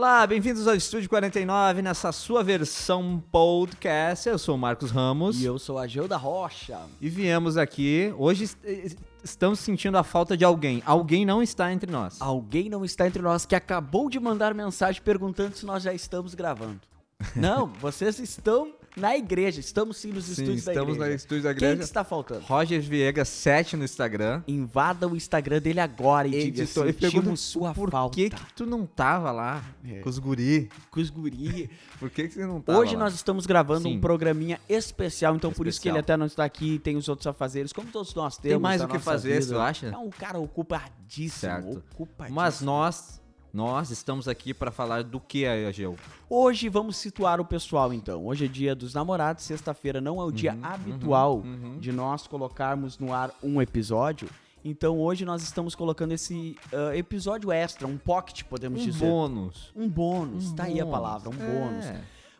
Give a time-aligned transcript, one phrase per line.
[0.00, 4.30] Olá, bem-vindos ao Estúdio 49, nessa sua versão podcast.
[4.30, 5.38] Eu sou o Marcos Ramos.
[5.38, 6.78] E eu sou a Geuda Rocha.
[7.02, 8.10] E viemos aqui.
[8.16, 10.82] Hoje est- estamos sentindo a falta de alguém.
[10.86, 12.16] Alguém não está entre nós.
[12.18, 16.34] Alguém não está entre nós que acabou de mandar mensagem perguntando se nós já estamos
[16.34, 16.80] gravando.
[17.36, 19.60] Não, vocês estão na igreja.
[19.60, 21.10] Estamos sim nos Sim, estúdios da estamos igreja.
[21.10, 21.76] no estúdio da Quem igreja.
[21.78, 22.40] que está faltando?
[22.46, 24.42] Roger Viegas 7 no Instagram.
[24.48, 28.14] Invada o Instagram dele agora e diga, ele pergunta sentimos sua por falta.
[28.14, 30.00] que, que tu não tava lá É.
[30.00, 30.68] com os guri?
[30.90, 31.70] Com os guri.
[32.00, 33.00] Por que, que você não tava Hoje lá?
[33.04, 33.98] nós estamos gravando Sim.
[33.98, 37.26] um programinha especial, então por isso que ele até não está aqui, tem os outros
[37.26, 38.54] afazeres, como todos nós temos.
[38.54, 39.52] Tem mais o que fazer, vida.
[39.54, 39.86] tu acha?
[39.88, 41.82] É um cara ocupadíssimo, Certo.
[41.92, 42.34] ocupadíssimo.
[42.40, 43.19] Mas nós,
[43.52, 45.96] nós estamos aqui para falar do que, Ageu?
[46.28, 48.26] Hoje vamos situar o pessoal então.
[48.26, 51.78] Hoje é dia dos namorados, sexta-feira não é o dia habitual uhum.
[51.78, 54.28] de nós colocarmos no ar um episódio.
[54.64, 59.06] Então hoje nós estamos colocando esse ah, episódio extra, um pocket, podemos Um dizer.
[59.06, 59.72] bônus.
[59.74, 60.90] Um bônus, Um tá aí a bônus.
[61.00, 61.46] palavra, um É.
[61.46, 61.86] bônus.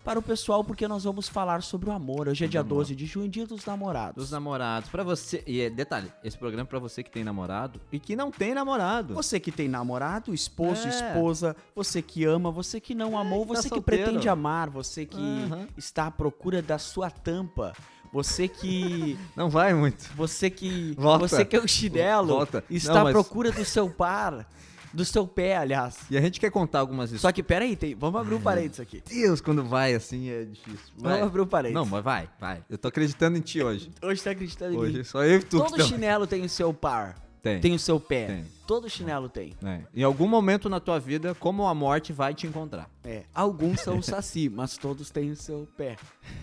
[0.02, 2.26] Para o pessoal, porque nós vamos falar sobre o amor.
[2.26, 2.68] Hoje é dia amor.
[2.78, 4.14] 12 de junho, dia dos namorados.
[4.16, 4.88] Dos namorados.
[4.88, 5.44] Pra você.
[5.46, 8.54] E é, detalhe, esse programa é pra você que tem namorado e que não tem
[8.54, 9.12] namorado.
[9.12, 10.88] Você que tem namorado, esposo, É.
[10.88, 15.04] esposa, você que ama, você que não amou, que tá você que pretende amar, você
[15.04, 15.66] que Aham.
[15.76, 17.74] está à procura da sua tampa,
[18.10, 20.02] você que Não vai muito.
[20.16, 21.28] você que Volta.
[21.28, 22.64] você que é o chinelo, Volta.
[22.70, 24.48] está Não, à mas- procura do seu par,
[24.92, 25.98] do seu pé, aliás.
[26.10, 27.34] E a gente quer contar algumas Só histórias.
[27.34, 29.02] que peraí, tem, vamos abrir um parênteses aqui.
[29.08, 30.78] Deus, quando vai assim é difícil.
[30.98, 31.12] Vai.
[31.14, 31.74] Vamos abrir um parênteses.
[31.74, 32.64] Não, mas vai, vai.
[32.68, 33.90] Eu tô acreditando em ti hoje.
[34.02, 35.04] Hoje tá acreditando em Hoje mim.
[35.04, 37.60] só eu e tu Todo que chinelo tem o seu par, tem.
[37.60, 38.26] tem o seu pé.
[38.26, 38.44] Tem.
[38.66, 39.54] Todo chinelo tem.
[39.64, 39.80] É.
[39.94, 42.88] Em algum momento na tua vida, como a morte vai te encontrar.
[43.02, 45.96] É, alguns são saci, mas todos têm o seu pé.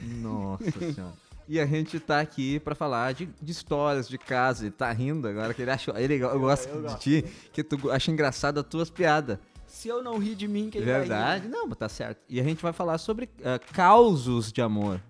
[0.04, 1.14] Nossa senhora.
[1.48, 4.66] E a gente tá aqui pra falar de, de histórias de casa.
[4.66, 5.94] Ele tá rindo agora, que ele acha.
[5.96, 7.00] Ele, eu gosto eu de gosto.
[7.00, 9.38] ti, que tu acha engraçado as tuas piadas.
[9.66, 11.00] Se eu não rir de mim, quem vai rir?
[11.00, 11.48] Verdade?
[11.48, 12.20] Não, mas tá certo.
[12.30, 15.02] E a gente vai falar sobre ah, causos de amor.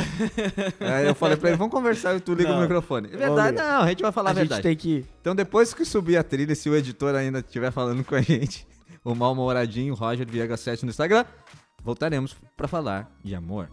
[0.81, 2.59] Aí eu falei pra ele, vamos conversar e tu liga Não.
[2.59, 3.09] o microfone.
[3.11, 4.63] É verdade, não, a gente vai falar a a gente verdade.
[4.63, 5.07] tem que.
[5.21, 8.67] Então depois que subir a trilha, se o editor ainda estiver falando com a gente,
[9.03, 11.25] o mal-humoradinho, Roger Viegas 7 no Instagram,
[11.83, 13.71] voltaremos pra falar de amor.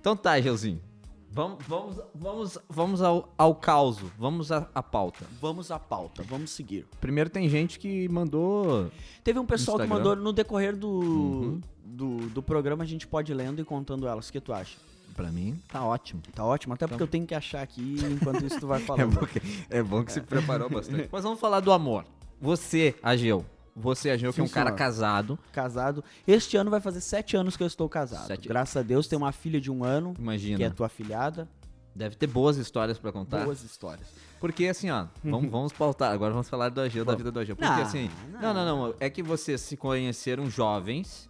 [0.00, 0.80] Então tá, Geuzinho.
[1.32, 5.24] Vamos, vamos, vamos, vamos ao, ao causo, vamos à, à pauta.
[5.40, 6.86] Vamos à pauta, vamos seguir.
[7.00, 8.90] Primeiro tem gente que mandou.
[9.22, 10.04] Teve um pessoal que Instagram.
[10.10, 11.60] mandou no decorrer do, Uhum.
[11.84, 14.28] do, do programa, a gente pode ir lendo e contando elas.
[14.28, 14.76] O que tu acha?
[15.14, 16.20] Pra mim, tá ótimo.
[16.34, 19.20] Tá ótimo, até porque eu tenho que achar aqui enquanto isso tu vai É falando.
[19.20, 19.40] bom que,
[19.70, 21.08] é bom que se preparou bastante.
[21.12, 22.04] Mas vamos falar do amor.
[22.40, 23.44] Você, Ageu.
[23.76, 25.38] Você, Ageu, que é um cara casado.
[25.52, 26.04] Casado.
[26.26, 28.26] Este ano vai fazer sete anos que eu estou casado.
[28.26, 30.56] Sete- Graças a Deus, tenho uma filha de um ano, Imagina.
[30.58, 31.48] que é tua afilhada.
[31.94, 33.44] Deve ter boas histórias pra contar.
[33.44, 34.06] Boas histórias.
[34.38, 36.12] Porque assim, ó, vamos, vamos pautar.
[36.12, 37.56] Agora vamos falar do Ageu, da vida do Ageu.
[37.56, 38.10] Porque Não, assim.
[38.32, 38.40] não.
[38.40, 38.94] Não, não, não.
[39.00, 41.28] É que vocês se conheceram jovens.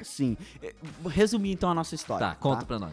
[0.00, 0.36] Sim.
[1.00, 2.28] Vou resumir então a nossa história.
[2.28, 2.92] Tá, conta pra nós.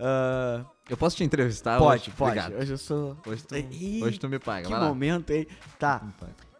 [0.00, 2.10] Ah, Eu posso te entrevistar pode, hoje?
[2.12, 2.38] pode.
[2.38, 2.60] Obrigado.
[2.60, 3.16] Hoje eu sou.
[3.26, 4.66] Hoje tu, Ih, hoje tu me paga.
[4.66, 5.46] Que momento, hein?
[5.78, 6.02] Tá.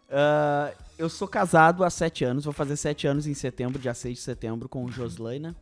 [0.09, 4.17] Ah, eu sou casado há sete anos, vou fazer sete anos em setembro, dia 6
[4.17, 5.55] de setembro, com Joslaina.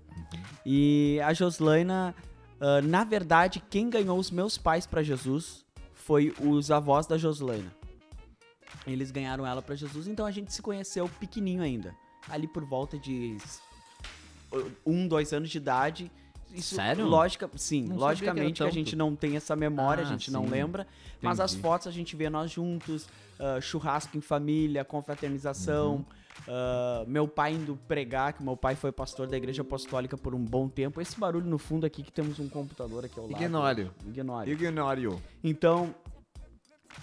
[0.66, 2.16] E a Joslaina,
[2.60, 5.64] ah, na verdade, quem ganhou os meus pais pra Jesus
[5.94, 7.72] foi os avós da Joslaina.
[8.88, 11.96] Eles ganharam ela pra Jesus, então a gente se conheceu pequenininho ainda.
[12.28, 13.38] Ali por volta de
[14.84, 16.12] um, dois anos de idade.
[16.54, 17.06] Isso, Sério?
[17.06, 20.10] Lógica, sim, Não logicamente que era que a gente não tem essa memória, Ah, a
[20.10, 20.50] gente não sim.
[20.50, 20.88] lembra.
[21.22, 21.62] Mas as Entendi.
[21.68, 23.08] fotos a gente vê nós juntos,
[23.40, 25.96] ah, churrasco em família, confraternização.
[25.96, 26.06] Uhum.
[26.48, 30.44] ah, meu pai indo pregar, que meu pai foi pastor da igreja apostólica por um
[30.44, 31.02] bom tempo.
[31.02, 33.42] Esse barulho no fundo aqui que temos um computador aqui ao lado.
[33.44, 33.92] Ignore.
[34.06, 34.52] Ignore.
[34.52, 35.22] Ignore-o.
[35.44, 35.94] Então,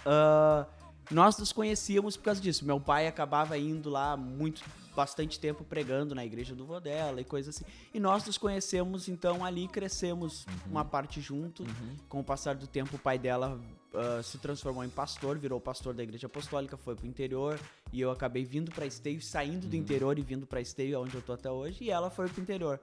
[0.05, 0.65] ah,
[1.11, 2.65] Nós nos conhecíamos por causa disso.
[2.65, 4.63] Meu pai acabava indo lá muito
[4.95, 7.65] bastante tempo pregando na igreja do vô dela e coisa assim.
[7.93, 11.63] E nós nos conhecemos, então ali crescemos uma parte junto.
[12.07, 13.59] Com o passar do tempo, o pai dela
[13.93, 17.59] ah, se transformou em pastor, virou pastor da igreja apostólica, foi pro interior.
[17.91, 21.21] E eu acabei vindo pra Esteio, saindo do interior e vindo pra Esteio, onde eu
[21.21, 21.83] tô até hoje.
[21.83, 22.79] E ela foi pro interior.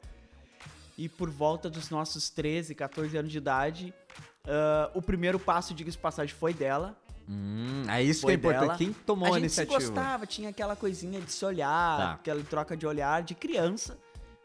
[0.97, 3.95] E por volta dos nossos 13, 14 anos de idade,
[4.45, 6.97] ah, o primeiro passo, diga-se passagem, foi dela.
[7.29, 8.63] Hum, é isso Foi que é importante.
[8.67, 8.79] dela.
[8.79, 9.91] Quem tomou a, a gente se iniciativa?
[9.93, 12.13] gostava, tinha aquela coisinha de se olhar, Tá.
[12.15, 13.97] aquela troca de olhar de criança.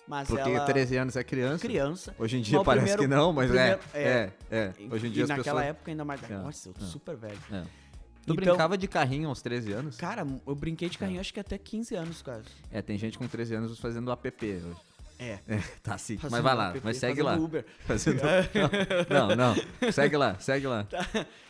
[0.08, 0.66] Mas Porque ela...
[0.66, 1.60] 13 anos é criança.
[1.60, 2.16] criança.
[2.18, 4.34] Hoje em dia Mas parece primeiro- que não, mas primeiro- é, é.
[4.50, 5.66] É, Hoje em dia e as naquela pessoas...
[5.66, 6.24] época ainda mais...
[6.24, 6.88] É, Nossa, eu tô é.
[6.88, 7.38] super velho.
[7.52, 7.62] É.
[7.62, 9.98] Tu Então- brincava de carrinho aos 13 anos?
[9.98, 12.42] Cara, eu brinquei de carrinho acho que até 15 anos, cara.
[12.72, 14.76] É, tem gente com 13 anos fazendo app hoje.
[15.20, 15.40] É.
[15.48, 16.18] É, tá sim.
[16.18, 17.36] Fazendo Mas vai lá, app, mas segue lá.
[17.36, 17.66] Uber.
[17.86, 18.22] Fazendo...
[19.10, 19.56] Não, não.
[19.92, 20.86] Segue lá, segue lá.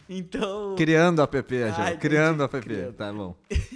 [0.10, 0.76] Então...
[0.78, 1.98] Criando app, Ah, já.
[1.98, 2.60] Criando app.
[2.62, 2.94] Criando.
[2.94, 3.36] Tá bom.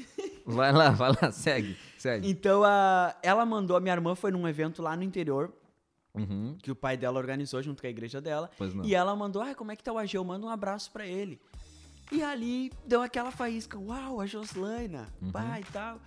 [0.45, 2.27] Vai lá, vai lá, segue, segue.
[2.29, 3.15] Então, a...
[3.21, 5.53] ela mandou, a minha irmã foi num evento lá no interior,
[6.13, 8.49] Uhum, que o pai dela organizou junto com a igreja dela.
[8.57, 8.83] pois não.
[8.83, 10.23] E ela mandou, ah, como é que tá o Ageu?
[10.25, 11.39] Manda um abraço pra ele.
[12.11, 15.31] E ali deu aquela faísca, uau, a Joslaina, Uhum.
[15.31, 15.99] pai e tal.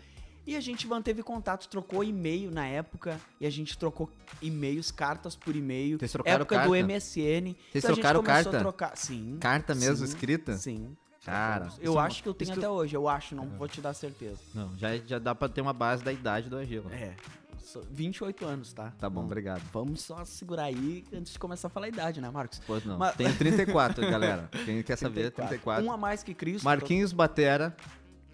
[0.46, 4.10] E a gente manteve contato, trocou e-mail na época, e a gente trocou
[4.42, 5.98] e-mails, cartas por e-mail.
[5.98, 6.68] Vocês trocaram época carta?
[6.68, 7.54] do MSN.
[7.54, 8.56] Vocês então a trocaram gente começou carta?
[8.56, 8.96] a trocar.
[8.96, 9.38] Sim.
[9.40, 10.56] Carta mesmo sim, escrita?
[10.56, 10.96] Sim.
[11.24, 13.80] Cara, Eu isso- acho que eu tenho isso- até hoje, eu acho, não vou te
[13.80, 14.36] dar certeza.
[14.54, 16.94] Não, já, já dá pra ter uma base da idade do Agila.
[16.94, 17.14] É.
[17.58, 18.92] sou 28 anos, tá?
[18.98, 19.62] Tá bom, obrigado.
[19.72, 22.60] Vamos só segurar aí antes de começar a falar a idade, né, Marcos?
[22.66, 22.98] Pois não.
[22.98, 24.50] Mas- Tenho 34, galera.
[24.66, 25.82] Quem quer saber, 34.
[25.84, 26.62] Um a mais que Cristo.
[26.62, 27.74] Marquinhos Batera,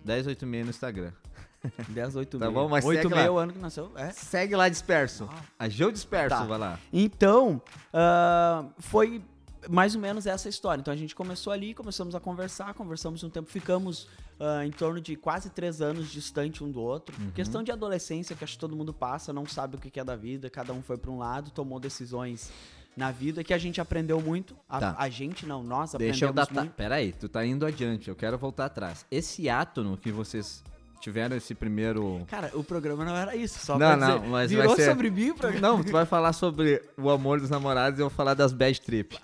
[0.05, 1.13] 1086 no Instagram.
[1.89, 3.43] 10, 8 Tá bom, mas 8 segue meio lá.
[3.43, 3.91] ano que nasceu.
[3.97, 4.11] É.
[4.13, 5.29] Segue lá disperso.
[5.31, 5.43] Ah.
[5.59, 6.45] Ageu disperso, Tá.
[6.45, 6.79] vai lá.
[6.93, 7.61] Então,
[7.93, 9.23] ah, foi
[9.69, 10.81] mais ou menos essa história.
[10.81, 14.09] Então a gente começou ali, começamos a conversar, conversamos um tempo, ficamos
[14.41, 17.15] ah, em torno de quase três anos distante um do outro.
[17.21, 17.31] Uhum.
[17.33, 20.05] Questão de adolescência, que acho que todo mundo passa, não sabe o que que é
[20.05, 22.51] da vida, cada um foi para um lado, tomou decisões
[22.97, 24.57] na vida que a gente aprendeu muito.
[24.69, 24.95] A, Tá.
[24.99, 26.65] a gente não, nós Deixa eu aprendemos datar.
[26.65, 26.75] muito.
[26.75, 29.05] Pera aí, tu tá indo adiante, eu quero voltar atrás.
[29.11, 30.65] Esse ato no que vocês
[31.01, 32.25] tiveram esse primeiro.
[32.29, 34.29] Cara, o programa não era isso, só Não, pra não, dizer.
[34.31, 35.69] mas Virou vai ser- sobre mim o programa.
[35.69, 38.81] Não, tu vai falar sobre o amor dos namorados e eu vou falar das bad
[38.81, 39.19] trip.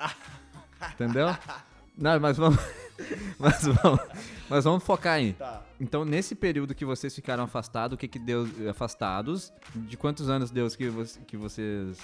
[0.95, 1.29] Entendeu?
[1.97, 2.59] Não, mas vamos.
[3.39, 4.01] Mas vamos,
[4.49, 5.35] mas vamos focar aí.
[5.35, 5.63] Tá.
[5.79, 9.53] Então, nesse período que vocês ficaram afastados, o que que Deus afastados?
[9.75, 11.99] De quantos anos Deus que, vo- que vocês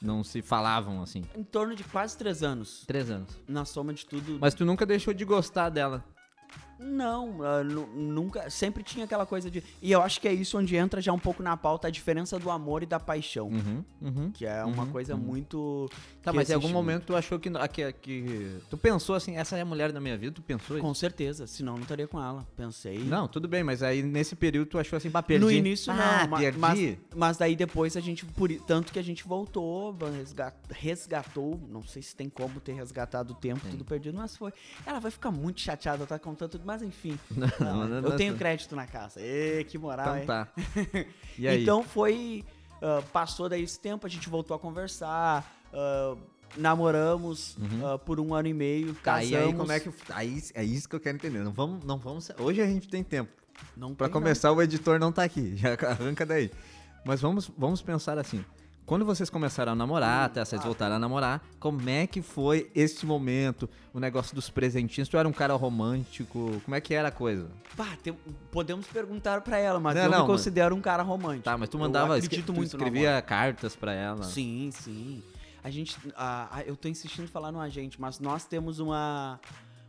[0.00, 1.22] não se falavam assim?
[1.36, 2.82] Em torno de quase três anos.
[2.88, 3.28] Três anos.
[3.46, 6.04] Na soma de tudo, Mas tu nunca deixou de gostar dela.
[6.82, 8.48] Não, ah, nu- nunca.
[8.50, 9.62] Sempre tinha aquela coisa de.
[9.80, 12.38] E eu acho que é isso onde entra já um pouco na pauta a diferença
[12.38, 13.48] do amor e da paixão.
[13.48, 14.30] Uhum, uhum.
[14.32, 15.20] Que é uma Uhum, coisa uhum.
[15.20, 15.90] muito.
[16.22, 18.56] Tá, mas em algum existe momento tu achou que, que, que.
[18.70, 20.32] Tu pensou assim, essa é a mulher da minha vida?
[20.34, 20.84] Tu pensou isso?
[20.86, 22.46] Com certeza, senão não estaria com ela.
[22.56, 22.98] Pensei.
[22.98, 25.44] Não, tudo bem, mas aí nesse período tu achou assim, pá, perdi.
[25.44, 26.58] No início ah, não, perdi.
[26.58, 31.82] mas, mas daí depois a gente, por tanto que a gente voltou, resga- resgatou, não
[31.82, 33.70] sei se tem como ter resgatado o tempo, Tem.
[33.72, 34.52] tudo perdido, mas foi.
[34.86, 37.18] Ela vai ficar muito chateada, tá contando tudo, mas enfim.
[37.36, 38.38] Não, Não, não, eu não, tenho não.
[38.38, 39.20] crédito na casa.
[39.20, 40.26] Ê, que moral, Então hein?
[40.26, 40.48] tá.
[41.38, 41.62] E aí?
[41.62, 42.44] Então foi.
[42.80, 46.16] ah, passou daí esse tempo, a gente voltou a conversar, ah,
[46.56, 48.94] namoramos ah, por um ano e meio, Uhum.
[48.94, 49.30] Tá, casamos.
[49.30, 49.90] e aí como é que.
[50.10, 51.40] Aí, é isso que eu quero entender.
[51.42, 52.30] Não vamos, não vamos.
[52.38, 53.30] Hoje a gente tem tempo.
[53.76, 55.54] Não Pra começar, o editor não tá aqui.
[55.56, 56.50] Já arranca daí.
[57.04, 58.44] Mas vamos, vamos pensar assim.
[58.84, 63.06] Quando vocês começaram a namorar, até vocês voltaram a namorar, como é que foi esse
[63.06, 63.70] momento?
[63.94, 65.08] O negócio dos presentinhos?
[65.08, 66.60] Tu era um cara romântico?
[66.64, 67.48] Como é que era a coisa?
[67.76, 68.12] Pá, tem-
[68.50, 71.44] podemos perguntar pra ela, mas Não, eu não, me mas- considero um cara romântico.
[71.44, 72.14] Tá, mas tu Eu mandava.
[72.16, 74.24] acredito escre- tu muito no escrevia cartas pra ela.
[74.24, 75.22] Sim, sim.
[75.64, 75.96] A gente.
[76.16, 79.38] ah, ah, eu tô insistindo em falar no agente, mas nós temos uma.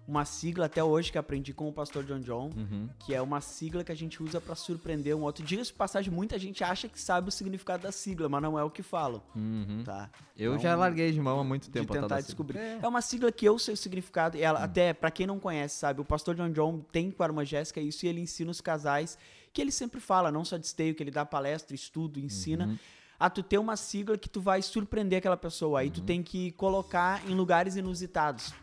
[0.05, 2.89] Uma sigla até hoje que aprendi com o pastor John John, Uhum.
[2.99, 5.45] que é uma sigla que a gente usa pra surpreender um outro.
[5.45, 8.63] Diga-se de passagem, muita gente acha que sabe o significado da sigla, mas não é
[8.65, 9.81] o que falam, Uhum.
[9.85, 10.09] tá?
[10.35, 11.93] Eu Então, já larguei de mão há muito de tempo.
[11.93, 12.57] tal tentar descobrir.
[12.57, 12.79] É.
[12.81, 12.87] É.
[12.87, 14.35] uma sigla que eu sei o significado.
[14.35, 17.25] E ela, até, pra quem não conhece, sabe, o pastor John John tem com a
[17.25, 19.17] irmã Jéssica isso e ele ensina os casais,
[19.53, 22.65] que ele sempre fala, não só de esteio, que ele dá palestra, estudo, ensina.
[22.67, 22.77] Uhum.
[23.19, 25.79] A tu ter uma sigla que tu vai surpreender aquela pessoa.
[25.79, 26.05] Aí tu Uhum.
[26.05, 28.53] tem que colocar em lugares inusitados.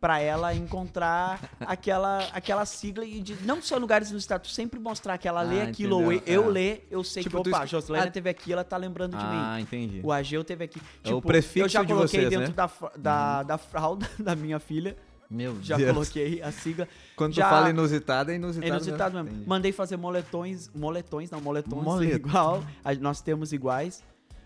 [0.00, 5.18] Pra ela encontrar aquela, aquela sigla e de, não só lugares inusitados, tu sempre mostrar
[5.18, 6.42] que ela lê Ah, aquilo, ou entendeu.
[6.42, 6.52] eu Ah.
[6.52, 8.10] ler, eu sei Tipo, que, opa, a Joslene Ah.
[8.10, 9.30] teve aqui, ela tá lembrando de mim.
[9.30, 10.00] Ah, entendi.
[10.02, 10.80] O Ageu teve aqui.
[11.04, 12.54] É o Tipo, prefixo eu já de coloquei vocês, dentro né?
[12.54, 14.96] da, da, da fralda da minha filha.
[15.30, 15.92] Meu Já Deus.
[15.92, 16.88] coloquei a sigla.
[17.14, 18.68] Quando já- tu fala inusitado, é É inusitado.
[18.74, 19.28] inusitado mesmo.
[19.30, 19.48] Entendi.
[19.48, 20.70] Mandei fazer moletões.
[20.74, 22.16] Moletões, não, moletões Moletom.
[22.16, 22.64] igual.
[23.00, 24.02] Nós temos iguais.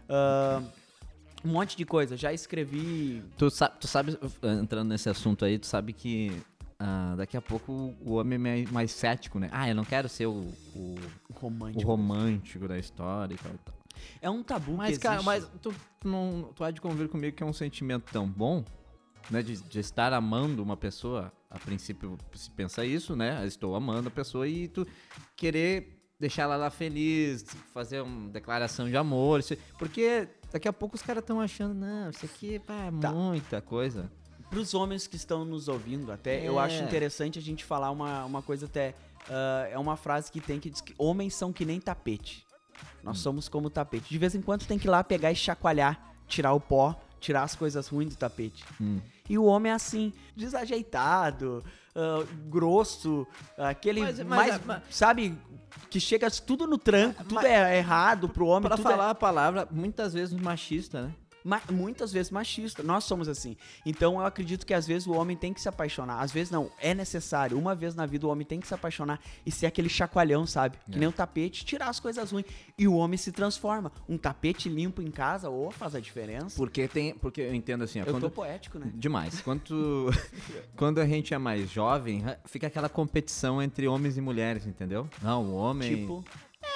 [0.08, 0.60] Ah,
[1.44, 2.16] um monte de coisa.
[2.16, 3.22] Já escrevi.
[3.36, 4.18] Tu sabe, tu sabe,
[4.60, 6.32] entrando nesse assunto aí, tu sabe que
[6.78, 9.48] ah, daqui a pouco o homem é mais, mais cético, né?
[9.52, 10.94] Ah, eu não quero ser o, o,
[11.28, 11.84] o Romântico.
[11.86, 13.52] romântico da história e tal.
[13.52, 13.74] e tal.
[14.20, 15.26] É um tabu Mas, que cara, existe.
[15.26, 18.64] mas tu, tu não, tu há de convir comigo que é um sentimento tão bom,
[19.30, 19.42] né?
[19.42, 21.32] De, de estar amando uma pessoa.
[21.50, 23.46] A princípio se pensa isso, né?
[23.46, 24.84] Estou amando a pessoa e tu
[25.36, 29.40] querer deixar ela lá feliz, fazer uma declaração de amor.
[29.78, 33.10] porque daqui a pouco os caras estão achando, não, isso aqui pá, é Tá.
[33.12, 34.08] muita coisa.
[34.48, 36.62] Para os homens que estão nos ouvindo, até, eu É.
[36.64, 38.94] acho interessante a gente falar uma, uma coisa até.
[39.28, 42.46] ah, é uma frase que tem que diz que homens são que nem tapete.
[43.02, 44.08] Nós somos como tapete.
[44.08, 47.42] De vez em quando tem que ir lá pegar e chacoalhar, tirar o pó, tirar
[47.42, 48.64] as coisas ruins do tapete.
[48.80, 49.00] Hum.
[49.28, 51.64] E o homem é assim, desajeitado,
[51.94, 53.26] ah, grosso,
[53.58, 55.38] aquele Mas- mas- mais, mas- sabe,
[55.90, 59.68] que chega tudo no tranco, tudo é errado pro homem, Pra é- falar a palavra,
[59.70, 61.12] muitas vezes machista, né?
[61.70, 62.82] Muitas vezes machista.
[62.82, 63.56] Nós somos assim.
[63.84, 66.20] Então eu acredito que às vezes o homem tem que se apaixonar.
[66.20, 67.58] Às vezes não, é necessário.
[67.58, 70.78] Uma vez na vida o homem tem que se apaixonar e ser aquele chacoalhão, sabe?
[70.90, 70.98] Que É.
[70.98, 72.46] nem o tapete, tirar as coisas ruins.
[72.78, 73.92] E o homem se transforma.
[74.08, 76.56] Um tapete limpo em casa, ou faz a diferença.
[76.56, 77.14] Porque tem.
[77.14, 78.90] Porque eu entendo assim, ó, Eu quando, tô poético, né?
[78.94, 79.40] Demais.
[79.44, 80.10] Quando,
[80.76, 85.08] quando a gente é mais jovem, fica aquela competição entre homens e mulheres, entendeu?
[85.22, 85.96] Não, o homem.
[85.96, 86.24] Tipo.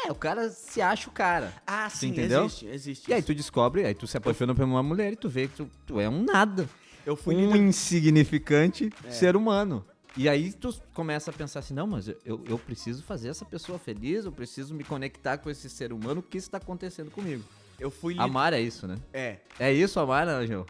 [0.09, 1.53] É, o cara se acha o cara.
[1.67, 2.47] Ah, sim, entendeu?
[2.47, 3.11] existe, existe.
[3.11, 3.27] E aí isso.
[3.27, 6.01] tu descobre, aí tu se apaixona por uma mulher e tu vê que tu, tu
[6.01, 6.69] é um nada.
[7.05, 9.11] Eu fui um insignificante É.
[9.11, 9.85] ser humano.
[10.17, 13.79] E aí tu começa a pensar assim, não, mas eu, eu preciso fazer essa pessoa
[13.79, 17.45] feliz, eu preciso me conectar com esse ser humano, o que está acontecendo comigo?
[17.79, 18.17] Eu fui.
[18.19, 18.97] Amar é isso, né?
[19.13, 19.37] É.
[19.59, 20.67] É isso, amar, Angel?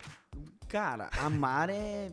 [0.68, 2.10] Cara, amar é,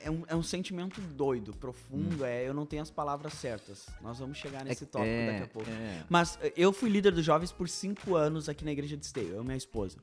[0.00, 2.24] é, um, é um sentimento doido, profundo.
[2.24, 3.86] É, eu não tenho as palavras certas.
[4.00, 5.70] Nós vamos chegar nesse tópico é, daqui a pouco.
[5.70, 6.04] é.
[6.08, 9.34] Mas eh, eu fui líder dos jovens por cinco anos aqui na igreja de Esteio,
[9.34, 9.98] eu e minha esposa.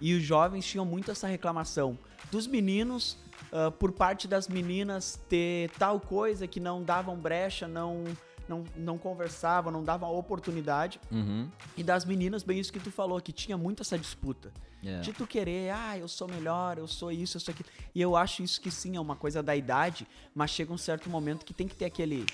[0.00, 1.98] E os jovens tinham muito essa reclamação
[2.30, 3.16] dos meninos,
[3.52, 8.04] ah, por parte das meninas ter tal coisa que não davam brecha, não,
[8.48, 11.00] não, não conversavam, não davam oportunidade.
[11.10, 11.48] Uhum.
[11.76, 14.52] E das meninas, bem isso que tu falou, que tinha muito essa disputa.
[15.00, 17.68] De tu querer, ah, eu sou melhor, eu sou isso, eu sou aquilo.
[17.94, 21.08] E eu acho isso que sim, é uma coisa da idade, mas chega um certo
[21.10, 22.24] momento que tem que ter aquele,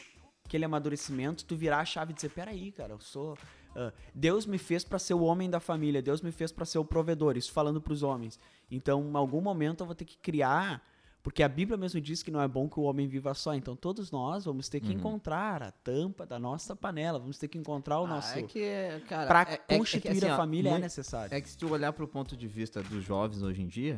[0.45, 3.37] aquele amadurecimento, tu virar a chave e dizer, peraí, cara, eu sou.
[3.75, 6.79] ah, Deus me fez pra ser o homem da família, Deus me fez pra ser
[6.79, 8.39] o provedor, isso falando pros homens.
[8.71, 10.83] Então, em algum momento eu vou ter que criar.
[11.23, 13.55] Porque a Bíblia mesmo diz que não é bom que o homem viva só.
[13.55, 14.95] Então, todos nós vamos ter que Uhum.
[14.95, 17.19] encontrar a tampa da nossa panela.
[17.21, 18.35] Vamos ter que encontrar o nosso.
[18.35, 20.73] Ah, é que, cara, Pra é- é- é que, constituir assim, a ó, família é
[20.73, 21.33] muito- necessário.
[21.33, 23.97] É que se tu olhar pro ponto de vista dos jovens hoje em dia,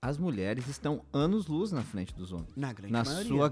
[0.00, 2.56] as mulheres estão anos-luz na frente dos homens.
[2.56, 3.26] Na grande na maioria.
[3.28, 3.48] sua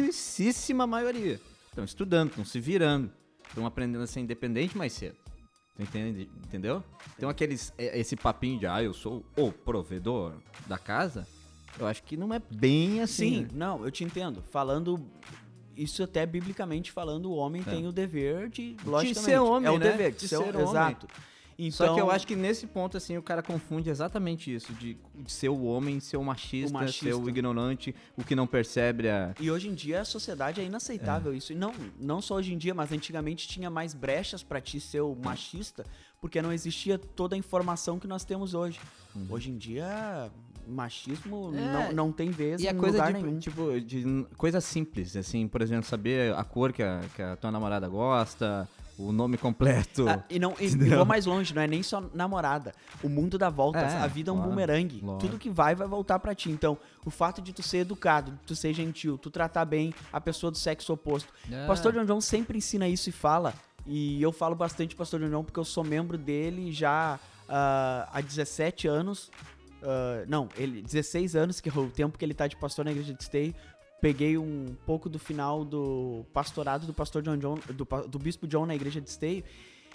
[0.00, 1.40] grandíssima maioria.
[1.68, 3.10] Estão estudando, estão se virando,
[3.48, 5.16] estão aprendendo a ser independente mais cedo.
[5.78, 6.30] Entende?
[6.46, 6.82] Entendeu?
[7.16, 10.32] Então aqueles, é- esse papinho de, ah, eu sou o provedor
[10.66, 11.26] da casa,
[11.78, 13.30] eu acho que não é bem assim.
[13.36, 13.48] Sim, né?
[13.54, 14.42] não, eu te entendo.
[14.50, 15.00] Falando.
[15.76, 17.70] Isso até biblicamente falando, o homem É.
[17.70, 18.76] tem o dever de.
[18.84, 19.90] Logicamente, ser homem, é o né?
[19.90, 20.62] dever de, De ser, ser homem.
[20.62, 21.06] Exato.
[21.58, 24.98] Então, Só que eu acho que nesse ponto, assim, o cara confunde exatamente isso, de,
[25.14, 27.06] de ser o homem, ser o machista, O machista.
[27.06, 29.34] ser o ignorante, o que não percebe a...
[29.40, 31.52] E hoje em dia a sociedade é inaceitável isso.
[31.52, 35.00] E não, não só hoje em dia, mas antigamente tinha mais brechas pra ti ser
[35.00, 35.86] o machista,
[36.20, 38.78] porque não existia toda a informação que nós temos hoje.
[39.30, 40.30] Hoje em dia,
[40.66, 41.52] machismo.
[41.54, 41.72] É.
[41.72, 43.38] não, não tem vez E a coisa de, nenhum.
[43.38, 47.50] tipo, de coisa simples, assim, por exemplo, saber a cor que a, que a tua
[47.50, 48.68] namorada gosta,
[48.98, 50.08] o nome completo.
[50.08, 52.74] Ah, e não e, e vou mais longe, não é nem só namorada.
[53.02, 55.00] O mundo dá voltas, É, a vida é um claro, bumerangue.
[55.02, 55.18] lógico.
[55.26, 56.50] Tudo que vai vai voltar pra ti.
[56.50, 60.20] Então, o fato de tu ser educado, de tu ser gentil, tu tratar bem a
[60.20, 61.32] pessoa do sexo oposto.
[61.50, 61.64] É.
[61.64, 63.52] O pastor John John sempre ensina isso e fala.
[63.86, 68.20] E eu falo bastante pastor John John porque eu sou membro dele já ah, há
[68.20, 69.30] 17 anos.
[69.82, 72.90] Ah, não, ele 16 anos, que é o tempo que ele tá de pastor na
[72.90, 73.54] igreja de Stay.
[74.00, 78.66] Peguei um pouco do final do pastorado do pastor John John, do, do bispo John
[78.66, 79.44] na igreja de Stay.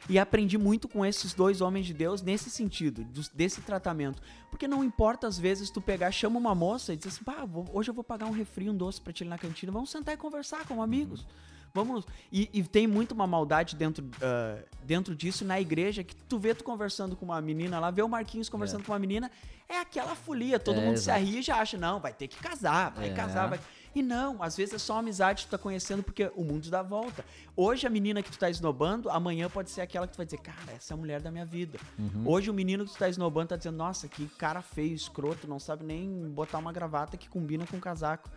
[0.09, 4.19] E aprendi muito com esses dois homens de Deus nesse sentido, desse tratamento.
[4.49, 7.91] Porque não importa, às vezes, tu pegar, chama uma moça e diz assim, pá, hoje
[7.91, 10.65] eu vou pagar um refri, um doce pra ti na cantina, vamos sentar e conversar
[10.65, 11.27] como amigos.
[11.73, 12.05] Vamos.
[12.31, 16.53] E, e tem muito uma maldade dentro, ah, dentro disso na igreja que tu vê
[16.53, 19.31] tu conversando com uma menina lá, vê o Marquinhos conversando com uma menina,
[19.69, 21.03] é aquela folia, todo É, mundo exato.
[21.03, 23.13] se arria e já acha, não, vai ter que casar, vai É.
[23.13, 23.59] casar, vai.
[23.93, 26.81] E não, às vezes é só amizade que tu tá conhecendo porque o mundo dá
[26.81, 27.25] volta.
[27.57, 30.39] Hoje a menina que tu tá esnobando, amanhã pode ser aquela que tu vai dizer,
[30.39, 31.77] cara, essa é a mulher da minha vida.
[31.99, 32.23] Uhum.
[32.25, 35.59] Hoje o menino que tu tá esnobando tá dizendo, nossa, que cara feio, escroto, não
[35.59, 38.29] sabe nem botar uma gravata que combina com o casaco.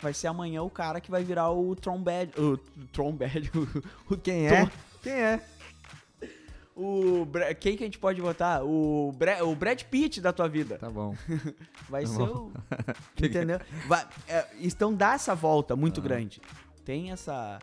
[0.00, 2.30] Vai ser amanhã o cara que vai virar o Trombad.
[2.38, 2.56] O
[2.92, 3.50] Trombad.
[4.08, 4.70] O, Quem é?
[5.02, 5.40] Quem é?
[6.76, 7.26] o
[7.58, 8.62] quem que a gente pode botar?
[8.64, 10.78] O, Bra- o Brad Pitt da tua vida.
[10.78, 11.14] Tá bom.
[11.90, 12.52] Vai Tá ser bom.
[12.52, 12.52] o.
[13.24, 13.60] Entendeu?
[13.88, 15.76] Vai, é, então dá essa volta Ah.
[15.76, 16.40] muito grande.
[16.84, 17.58] Tem essa.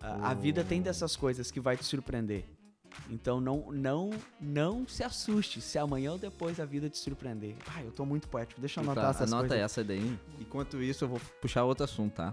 [0.00, 2.44] A, a vida tem dessas coisas que vai te surpreender.
[3.10, 4.10] Então não, não,
[4.40, 7.54] não se assuste se amanhã ou depois a vida te surpreender.
[7.74, 8.60] Ai, eu tô muito poético.
[8.60, 9.64] Deixa eu anotar Tá, essas anota coisas.
[9.64, 10.18] essa daí.
[10.40, 12.32] Enquanto isso, eu vou puxar outro assunto, tá?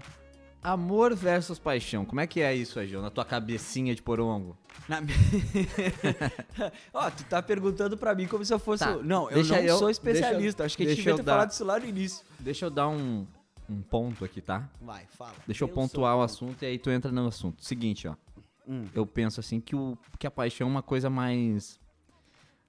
[0.64, 2.04] Amor versus paixão.
[2.04, 3.02] Como é que é isso aí, Gil?
[3.02, 4.56] Na tua cabecinha de porongo?
[4.88, 5.16] Na minha-
[6.94, 8.84] Ó, tu tá perguntando pra mim como se eu fosse.
[8.84, 10.62] Tá, Não, eu não eu- sou especialista.
[10.62, 12.24] eu- Acho que a gente eu devia ter dar- falado isso lá no início.
[12.38, 13.26] Deixa eu dar um,
[13.68, 14.68] um ponto aqui, tá?
[14.80, 15.32] Vai, fala.
[15.46, 17.64] Deixa eu, sou pontuar o assunto e aí tu entra no assunto.
[17.64, 18.14] Seguinte, ó.
[18.66, 18.84] Hum.
[18.94, 21.80] Eu penso assim que, o, que a paixão é uma coisa mais.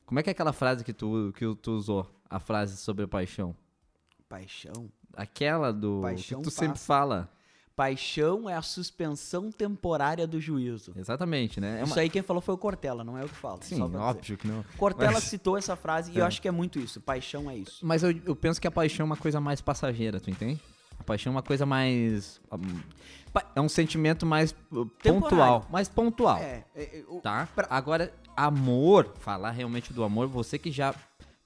[0.05, 2.09] Como é que é aquela frase que tu, que tu usou?
[2.29, 3.55] A frase sobre a paixão?
[4.27, 4.89] Paixão.
[5.15, 6.01] Aquela do.
[6.01, 6.85] Paixão que tu sempre passa.
[6.85, 7.29] fala.
[7.75, 10.93] Paixão é a suspensão temporária do juízo.
[10.95, 11.79] Exatamente, né?
[11.79, 12.01] É Isso uma...
[12.01, 13.57] aí quem falou foi o Cortella, não é eu que falo.
[13.63, 14.09] Sim, só pra dizer.
[14.09, 14.63] óbvio que não.
[14.77, 16.21] Cortella Mas- citou essa frase e É.
[16.21, 17.01] eu acho que é muito isso.
[17.01, 17.83] Paixão é isso.
[17.83, 20.61] Mas eu, eu penso que a paixão é uma coisa mais passageira, tu entende?
[20.99, 22.39] A paixão é uma coisa mais.
[22.51, 22.79] hum,
[23.55, 25.21] É um sentimento mais uh, Temporário.
[25.61, 25.67] pontual.
[25.71, 26.37] Mais pontual.
[26.37, 27.47] É, é, é, o- Tá?
[27.55, 30.93] pra- Agora, amor, falar realmente do amor, você que já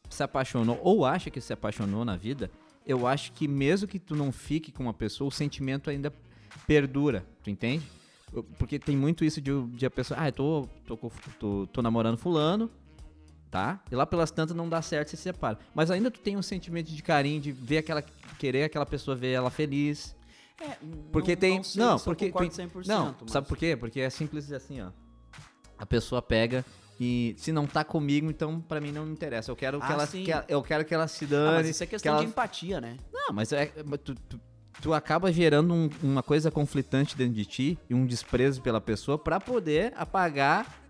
[0.10, 2.50] se apaixonou ou acha que se apaixonou na vida,
[2.86, 6.14] eu acho que mesmo que tu não fique com uma pessoa, o sentimento ainda
[6.66, 7.86] perdura, tu entende?
[8.58, 10.98] Porque tem muito isso de, de a pessoa, ah, eu tô, tô,
[11.40, 12.70] tô, tô namorando fulano,
[13.52, 13.82] tá?
[13.92, 15.58] E lá pelas tantas não dá certo, se separa.
[15.74, 18.02] Mas ainda tu tem um sentimento de carinho, de ver aquela,
[18.38, 20.16] querer aquela pessoa ver ela feliz.
[20.60, 20.78] é,
[21.12, 21.58] Porque não, tem.
[21.58, 22.32] Não, sei Não, porque.
[22.32, 23.76] tem- 100%, não, mas- sabe por quê?
[23.78, 24.90] Porque é simples assim, ó.
[25.78, 26.66] A pessoa pega
[27.00, 29.52] e se não tá comigo, então pra mim não me interessa.
[29.52, 30.08] Eu quero que Ah, ela.
[30.08, 31.58] que ela- eu quero que ela se Ah, dane.
[31.58, 32.98] mas isso é que questão ela- de empatia, né?
[33.14, 33.68] Não, mas é.
[34.04, 34.42] Tu, tu,
[34.82, 39.18] tu acaba gerando um- uma coisa conflitante dentro de ti e um desprezo pela pessoa
[39.20, 40.87] pra poder apagar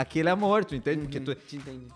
[0.00, 1.02] aquele amor, tu entende?
[1.02, 1.86] Porque tu, Te entendi.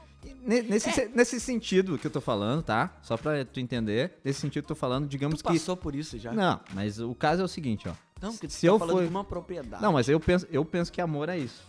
[0.45, 0.93] ne- nesse, É.
[0.93, 2.97] se- nesse sentido que eu tô falando, tá?
[3.03, 5.53] Só pra tu entender, nesse sentido que eu tô falando, digamos Tu que.
[5.59, 6.33] passou por isso já?
[6.33, 7.93] Não, mas o caso é o seguinte, ó.
[8.21, 9.83] Não, porque tu se tá eu falando for- de uma propriedade.
[9.83, 11.63] Não, mas eu penso, eu penso que amor é isso.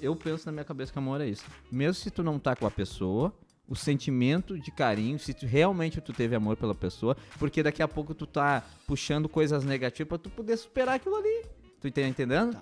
[0.00, 1.44] Eu penso na minha cabeça que amor é isso.
[1.70, 3.32] Mesmo se tu não tá com a pessoa,
[3.68, 7.88] o sentimento de carinho, se tu, realmente tu teve amor pela pessoa, porque daqui a
[7.88, 11.44] pouco tu tá puxando coisas negativas pra tu poder superar aquilo ali.
[11.80, 12.52] Tu tá entendendo?
[12.52, 12.60] Tá.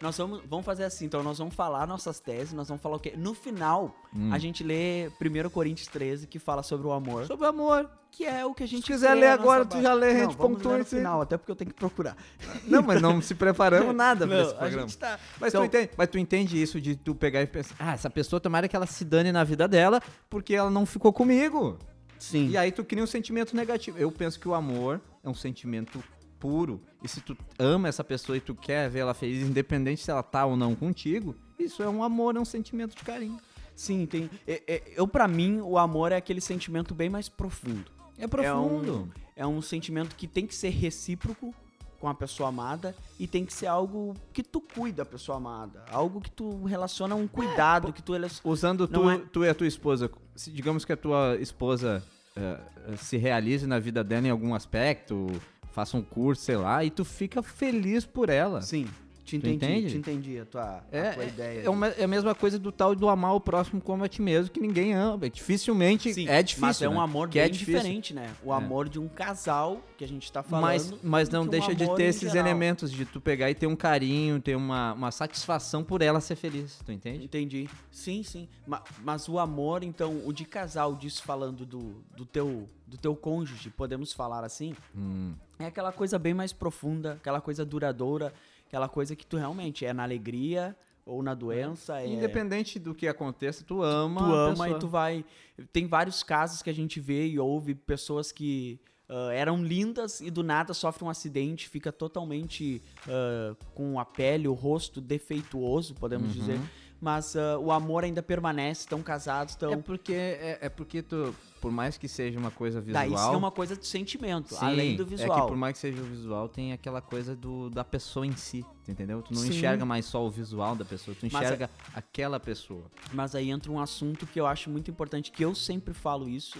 [0.00, 3.00] Nós vamos, vamos fazer assim, então nós vamos falar nossas teses, nós vamos falar o
[3.00, 3.14] quê?
[3.16, 4.30] No final, Hum.
[4.32, 7.88] a gente lê 1 Coríntios 13, que fala sobre o amor, Sobre amor.
[8.10, 10.36] que é o que a gente Se quiser ler agora, tu já lê, a gente
[10.36, 12.16] pontua no final, até porque eu tenho que procurar.
[12.66, 14.88] Não, mas não se preparamos nada pra Não, esse a programa.
[14.88, 15.18] gente tá...
[15.40, 18.10] Mas, Então- tu entende, mas tu entende isso de tu pegar e pensar, ah, essa
[18.10, 21.78] pessoa tomara que ela se dane na vida dela porque ela não ficou comigo.
[22.18, 22.48] Sim.
[22.48, 23.98] E aí tu cria um sentimento negativo.
[23.98, 26.02] Eu penso que o amor é um sentimento
[26.44, 26.78] puro.
[27.02, 30.22] E se tu ama essa pessoa e tu quer ver ela feliz, independente se ela
[30.22, 33.40] tá ou não contigo, isso é um amor, é um sentimento de carinho.
[33.74, 34.28] Sim, tem.
[34.46, 37.90] é- é- eu, para mim, o amor é aquele sentimento bem mais profundo.
[38.18, 39.10] É profundo.
[39.34, 41.54] É um sentimento que tem que ser recíproco
[41.98, 45.82] com a pessoa amada e tem que ser algo que tu cuida da pessoa amada.
[45.90, 48.12] Algo que tu relaciona um cuidado, que tu.
[48.44, 52.04] Usando tu, é- tu e a tua esposa, se digamos que a tua esposa
[52.36, 55.26] eh, eh, se realize na vida dela em algum aspecto,
[55.74, 58.62] faça um curso, sei lá, e tu fica feliz por ela.
[58.62, 58.86] Sim,
[59.24, 59.54] te entendi.
[59.56, 59.90] entende?
[59.90, 61.62] Te entendi a tua, a É, tua é- ideia.
[61.64, 64.20] é, uma- é a mesma coisa do tal do amar o próximo como a ti
[64.20, 65.28] mesmo, que ninguém ama.
[65.30, 66.66] Dificilmente Sim, é difícil.
[66.66, 67.00] mas é um né?
[67.00, 67.74] amor que bem é difícil.
[67.74, 68.30] diferente, né?
[68.44, 68.56] O É.
[68.56, 70.62] amor de um casal que a gente tá falando.
[70.62, 72.36] Mas, mas não que um deixa de ter esses geral.
[72.46, 76.36] elementos de tu pegar e ter um carinho, ter uma, uma satisfação por ela ser
[76.36, 77.24] feliz, tu entende?
[77.24, 77.68] Entendi.
[77.90, 78.48] Sim, sim.
[78.66, 83.14] Ma- Mas, o amor, então, o de casal, disso falando do, do, teu, do teu
[83.16, 88.32] cônjuge, podemos falar assim, Hum, é aquela coisa bem mais profunda, aquela coisa duradoura,
[88.74, 92.00] aquela coisa que tu realmente é na alegria ou na doença.
[92.00, 94.20] É, Independente do que aconteça, tu ama.
[94.20, 95.24] tu ama e tu vai.
[95.72, 100.28] Tem vários casos que a gente vê e ouve pessoas que ah, eram lindas e
[100.28, 106.34] do nada sofrem um acidente, fica totalmente ah, com a pele, o rosto defeituoso, podemos
[106.34, 106.40] Uhum.
[106.40, 106.60] dizer.
[107.04, 109.70] Mas ah, o amor ainda permanece, estão casados, estão.
[109.72, 113.02] É porque, é, é porque tu, por mais que seja uma coisa visual.
[113.06, 115.46] Daí sim é uma coisa de sentimento, Sim, além do É que visual.
[115.46, 119.20] por mais que seja o visual, tem aquela coisa do, da pessoa em si, entendeu?
[119.20, 119.50] Tu não Sim.
[119.50, 122.84] enxerga mais só o visual da pessoa, tu Mas é- enxerga aquela pessoa.
[123.12, 126.58] Mas aí entra um assunto que eu acho muito importante, que eu sempre falo isso,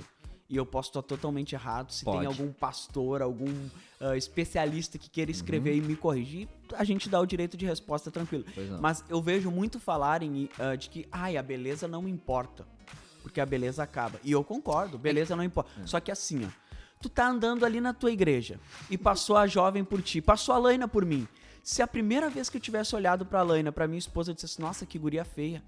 [0.51, 1.91] e eu posso estar totalmente errado.
[1.91, 2.27] Se tem Pode.
[2.27, 3.49] algum pastor, algum
[4.05, 5.79] ah, especialista que queira escrever Uhum.
[5.79, 8.45] e me corrigir, a gente dá o direito de resposta tranquilo.
[8.57, 8.81] Não.
[8.81, 12.67] Mas eu vejo muito falarem ah, de que, ai, a beleza não importa,
[13.23, 14.21] porque a beleza acaba.
[14.23, 15.71] E eu concordo, beleza não importa.
[15.83, 15.87] É.
[15.87, 16.49] Só que assim, ó,
[17.01, 20.59] tu tá andando ali na tua igreja e passou a jovem por ti, passou a
[20.59, 21.27] Laina por mim.
[21.63, 24.61] Se a primeira vez que eu tivesse olhado pra Laina, pra minha esposa, eu dissesse,
[24.61, 25.63] nossa, que guria feia.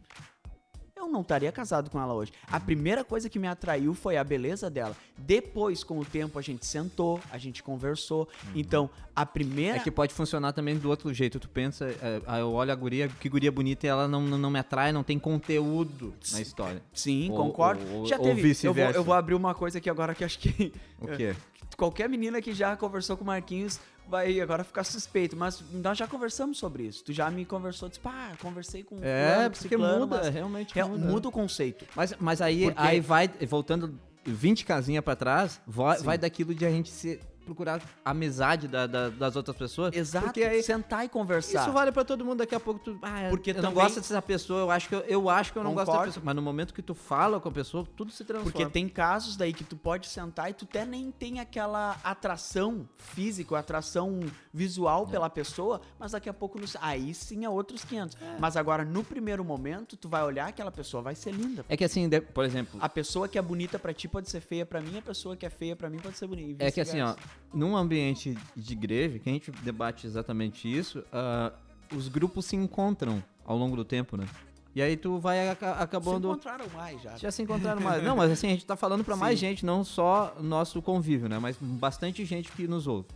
[1.07, 2.33] Eu não estaria casado com ela hoje.
[2.51, 4.97] A primeira coisa que me atraiu foi a beleza dela.
[5.17, 8.29] Depois, com o tempo, a gente sentou, a gente conversou.
[8.55, 9.79] Então, a primeira.
[9.79, 11.41] É que pode funcionar também do outro jeito.
[11.41, 14.51] Tu pensa, é, ah, eu olho a guria, que guria bonita e ela não, não,
[14.51, 16.83] me atrai, não tem conteúdo na história.
[16.93, 17.83] Sim, Ou- concordo.
[17.93, 18.57] ou- já ou teve.
[18.63, 20.73] eu, vou, eu vou abrir uma coisa aqui agora que acho que.
[21.01, 21.35] O quê?
[21.77, 25.37] Qualquer menina que já conversou com o Marquinhos vai agora ficar suspeito.
[25.37, 27.05] Mas nós já conversamos sobre isso.
[27.05, 28.99] Tu já me conversou, disse, pá, conversei com.
[29.03, 31.05] É, porque ciclano, muda, realmente Real- muda.
[31.07, 31.85] muda o conceito.
[31.95, 36.65] Mas, mas aí, Porque- aí vai, voltando 20 casinhas pra trás, vai, vai daquilo de
[36.67, 39.95] a gente se procurar amizade da- da- das outras pessoas.
[39.95, 40.27] Exato.
[40.27, 41.63] Porque aí, sentar e conversar.
[41.63, 42.39] isso vale pra todo mundo.
[42.39, 42.99] Daqui a pouco tu.
[43.01, 45.65] Ah, Porque eu não gosto dessa pessoa, eu acho que eu, eu acho que eu
[45.65, 46.23] não gosto dessa pessoa.
[46.25, 48.53] Mas no momento que tu fala com a pessoa, tudo se transforma.
[48.53, 52.89] Porque tem casos daí que tu pode sentar e tu até nem tem aquela atração
[52.99, 54.21] física, atração
[54.53, 55.11] visual É.
[55.13, 58.17] pela pessoa, mas daqui a pouco, no- aí sim é outros 500.
[58.39, 61.65] Mas agora, no primeiro momento, tu vai olhar aquela pessoa, vai ser linda.
[61.69, 64.41] É que assim, de- por exemplo, A pessoa que é bonita pra ti pode ser
[64.41, 66.65] feia pra mim, a pessoa que é feia pra mim pode ser bonita.
[66.65, 67.15] É que assim, ó.
[67.53, 71.53] Num ambiente de igreja, que a gente debate exatamente isso, ah,
[71.95, 74.27] os grupos se encontram ao longo do tempo, né?
[74.75, 76.29] E aí tu vai Se acabando.
[76.29, 77.17] encontraram mais já.
[77.17, 78.03] Já se encontraram mais.
[78.03, 81.39] Não, mas assim, a gente tá falando pra mais gente, não só nosso convívio, né?
[81.39, 83.09] Mas bastante gente que nos ouve.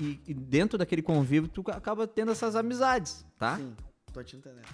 [0.00, 3.58] E, e dentro daquele convívio, tu acaba tendo essas amizades, tá?
[3.58, 3.74] Sim,
[4.14, 4.64] tô te entendendo.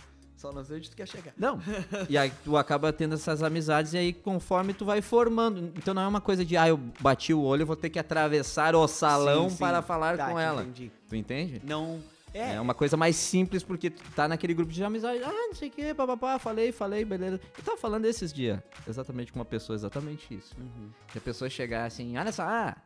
[0.41, 1.35] Só não sei onde tu quer chegar.
[1.37, 1.61] Não.
[2.09, 5.71] E aí tu acaba tendo essas amizades e aí conforme tu vai formando.
[5.77, 7.99] Então não é uma coisa de, ah, eu bati o olho, eu vou ter que
[7.99, 9.57] atravessar o salão Sim, sim.
[9.59, 10.63] para falar Tá, com ela.
[10.63, 10.91] entendi.
[11.11, 11.61] Tu entende?
[11.63, 12.01] Não.
[12.33, 12.61] É, É.
[12.61, 15.23] uma coisa mais simples porque tu tá naquele grupo de amizade.
[15.23, 17.39] Ah, não sei o que, papapá, falei, falei, beleza.
[17.59, 20.55] Eu tava falando esses dias, exatamente com uma pessoa, exatamente isso.
[20.59, 20.89] Uhum.
[21.13, 22.77] Se a pessoa chegar assim, olha só, ah,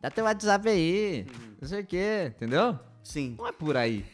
[0.00, 1.26] dá teu WhatsApp aí,
[1.60, 2.78] não sei o que, entendeu?
[3.02, 3.34] Sim.
[3.36, 4.04] Não é por aí.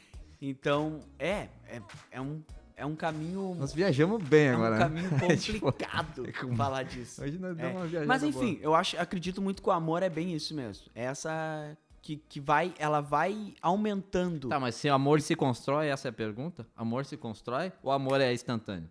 [0.41, 1.81] Então, é, é,
[2.13, 2.43] é um,
[2.77, 3.55] é um caminho.
[3.59, 4.89] Nós viajamos bem é um agora.
[4.89, 5.09] né?
[5.09, 5.11] caminho
[5.41, 7.23] Tipo, complicado é como- falar disso.
[7.23, 7.67] Hoje nós É.
[7.69, 8.31] uma viajada Mas boa.
[8.45, 10.87] enfim, eu acho, acredito muito que o amor é bem isso mesmo.
[10.95, 14.49] É Essa que, que vai, ela vai aumentando.
[14.49, 16.67] Tá, mas se amor se constrói, essa é a pergunta?
[16.77, 18.89] Amor se constrói ou amor é instantâneo?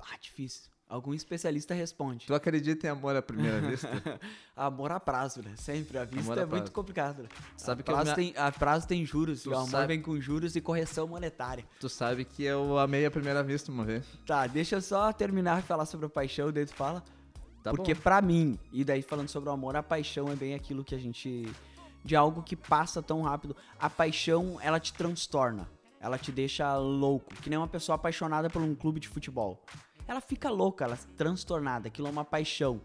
[0.00, 0.70] Ah, difícil.
[0.88, 2.26] Algum especialista responde.
[2.26, 3.88] Tu acredita em amor à primeira vista?
[4.56, 5.52] Amor a prazo, né?
[5.56, 5.98] Sempre.
[5.98, 6.72] A vista Amor a é muito prazo.
[6.72, 7.22] complicado.
[7.24, 7.28] Né?
[7.58, 9.42] Sabe a, que eu prazo me- tem, a prazo tem juros.
[9.42, 11.64] Tu e o amor sabe- vem com juros e correção monetária.
[11.78, 14.04] tu sabe que eu amei à primeira vista uma vez.
[14.26, 17.04] Tá, deixa eu só terminar de falar sobre a paixão, daí tu fala.
[17.62, 20.82] Tá Porque pra mim, e daí falando sobre o amor, a paixão é bem aquilo
[20.82, 21.46] que a gente.
[22.02, 23.54] de algo que passa tão rápido.
[23.78, 25.68] A paixão, ela te transtorna.
[26.00, 27.34] Ela te deixa louco.
[27.42, 29.62] Que nem uma pessoa apaixonada por um clube de futebol.
[30.08, 31.88] Ela fica louca, ela é transtornada.
[31.88, 32.80] Aquilo é uma paixão.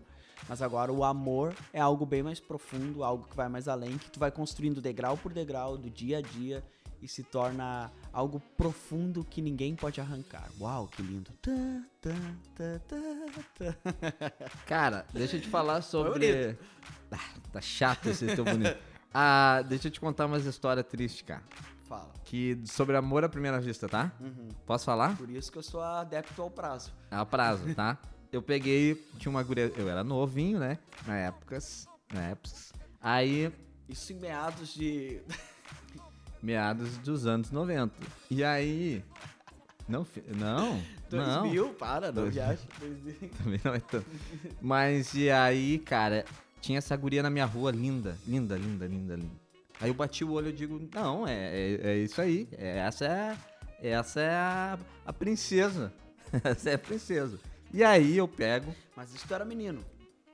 [0.47, 4.11] Mas agora o amor é algo bem mais profundo, algo que vai mais além, que
[4.11, 6.61] tu vai construindo degrau por degrau, do dia a dia,
[7.01, 10.49] e se torna algo profundo que ninguém pode arrancar.
[10.59, 11.31] Uau, que lindo.
[14.67, 16.57] Cara, deixa eu te falar sobre.
[17.09, 18.77] Ah, tá chato esse teu bonito.
[19.15, 21.43] Ah, deixa eu te contar umas histórias tristes, cara.
[21.87, 22.13] Fala.
[22.23, 24.11] Que sobre amor à primeira vista, tá?
[24.19, 24.49] Uhum.
[24.65, 25.17] Posso falar?
[25.17, 26.93] Por isso que eu sou adepto ao prazo.
[27.11, 27.97] A prazo, tá?
[28.31, 30.79] Eu peguei, tinha uma guria, eu era novinho, né?
[31.05, 32.73] Na épocas, na épocas.
[32.99, 33.51] Aí,
[33.87, 35.21] Isso em meados de.
[36.41, 37.93] meados dos anos 90.
[38.31, 39.03] E aí,
[39.87, 41.41] não, não, não.
[41.43, 42.61] 2000, para, não viaja.
[42.79, 43.29] 2000.
[43.37, 44.07] Também não é tanto.
[44.61, 46.25] Mas e aí, cara,
[46.61, 49.42] tinha essa guria na minha rua, linda, linda, linda, linda, linda.
[49.83, 52.47] Aí eu bati o olho e digo, não, é, é, é isso aí.
[52.57, 53.37] é- essa é,
[53.89, 55.91] essa é a, a princesa.
[56.41, 57.37] essa é a princesa.
[57.73, 59.83] E aí eu pego, Mas isso era menino.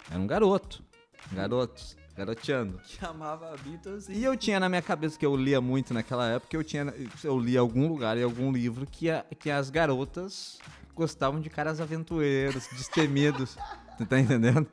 [0.08, 0.84] era um garoto.
[1.32, 1.82] Um garoto,
[2.16, 2.80] garoteando.
[2.86, 6.56] Que amava Beatles E eu tinha na minha cabeça que eu lia muito naquela época,
[6.56, 10.60] eu tinha eu li algum lugar, em algum livro, que, a- que as garotas
[10.94, 13.58] gostavam de caras aventureiros, destemidos.
[13.98, 14.68] tu tá entendendo?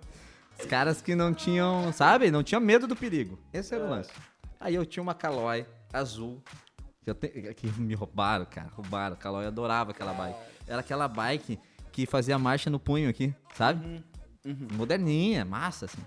[0.60, 2.30] Os caras que não tinham, sabe?
[2.30, 3.38] Não tinham medo do perigo.
[3.54, 4.10] Esse era o lance.
[4.60, 6.42] Aí eu tinha uma Caloi azul.
[7.04, 8.68] Que, te- que me roubaram, cara.
[8.72, 9.16] Roubaram.
[9.16, 10.38] Caloi adorava aquela bike.
[10.66, 11.58] Era aquela bike
[11.92, 14.04] que fazia marcha no punho aqui, sabe?
[14.74, 16.02] Moderninha, massa, assim.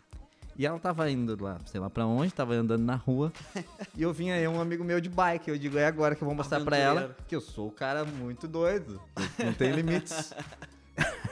[0.57, 3.31] E ela tava indo lá, sei lá pra onde, tava andando na rua.
[3.95, 5.49] e eu vinha aí, um amigo meu de bike.
[5.49, 8.03] Eu digo, é agora que eu vou mostrar pra ela que eu sou o cara
[8.03, 9.01] muito doido.
[9.43, 10.33] Não tem limites.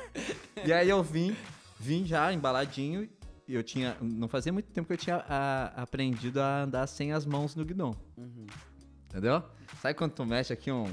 [0.65, 1.35] e aí eu vim,
[1.77, 3.09] vim já embaladinho.
[3.47, 3.95] E eu tinha.
[4.01, 7.63] Não fazia muito tempo que eu tinha a- aprendido a andar sem as mãos no
[7.63, 7.95] guidão.
[9.09, 9.41] Entendeu?
[9.81, 10.91] Sabe quando tu mexe aqui um.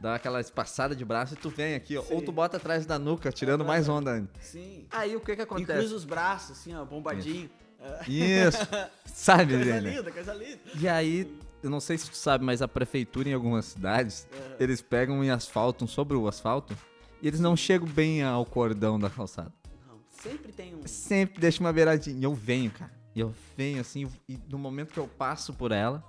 [0.00, 2.04] Dá aquela espaçada de braço e tu vem aqui, ó.
[2.10, 4.28] Ou tu bota atrás da nuca, tirando mais onda ainda.
[4.40, 4.86] Sim.
[4.90, 5.78] Aí o que que E acontece?
[5.78, 7.48] cruza os braços, assim, ó, bombadinho.
[7.80, 8.10] É.
[8.10, 8.58] Isso.
[9.06, 10.60] Sabe, Coisa linda, coisa linda.
[10.78, 14.28] E aí, eu não sei se tu sabe, mas a prefeitura em algumas cidades,
[14.60, 16.76] eles pegam e asfaltam sobre o asfalto.
[17.22, 19.52] e eles não chegam bem ao cordão da calçada.
[20.28, 20.86] Sempre tem um.
[20.86, 22.18] Sempre deixa uma beiradinha.
[22.18, 22.90] E eu venho, cara.
[23.14, 26.06] E eu venho assim, e no momento que eu passo por ela,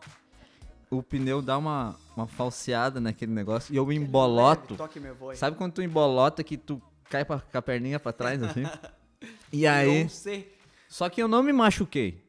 [0.90, 4.76] o pneu dá uma, uma falseada naquele negócio e eu emboloto.
[5.18, 5.40] Voz.
[5.40, 8.64] Sabe quando tu embolota que tu cai pra, com a perninha pra trás, assim?
[9.54, 10.04] e aí.
[10.04, 10.54] Não sei.
[10.90, 12.26] Só que eu não me machuquei.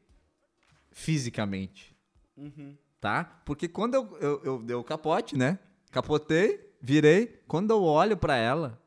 [0.92, 1.96] Fisicamente.
[2.36, 2.76] Uhum.
[3.00, 3.24] Tá?
[3.44, 5.58] Porque quando eu, eu, eu dei o capote, né?
[5.90, 7.40] Capotei, virei.
[7.46, 8.80] Quando eu olho pra ela,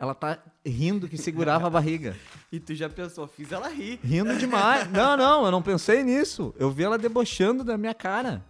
[0.00, 2.16] ela tá rindo que segurava a barriga.
[2.50, 4.00] E tu já pensou, fiz ela rir.
[4.02, 4.90] Rindo demais.
[4.90, 6.52] Não, não, eu não pensei nisso.
[6.58, 8.42] Eu vi ela debochando da minha cara.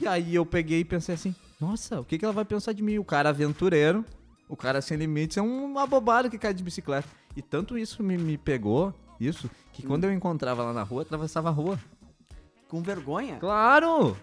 [0.00, 2.82] E aí eu peguei e pensei assim: nossa, o que, que ela vai pensar de
[2.82, 2.98] mim?
[2.98, 4.04] O cara aventureiro,
[4.48, 7.08] o cara sem limites, é uma bobada que cai de bicicleta.
[7.36, 11.48] E tanto isso me, me pegou, isso, que quando eu encontrava lá na rua, atravessava
[11.48, 11.78] a rua.
[12.68, 13.36] Com vergonha?
[13.38, 14.16] Claro!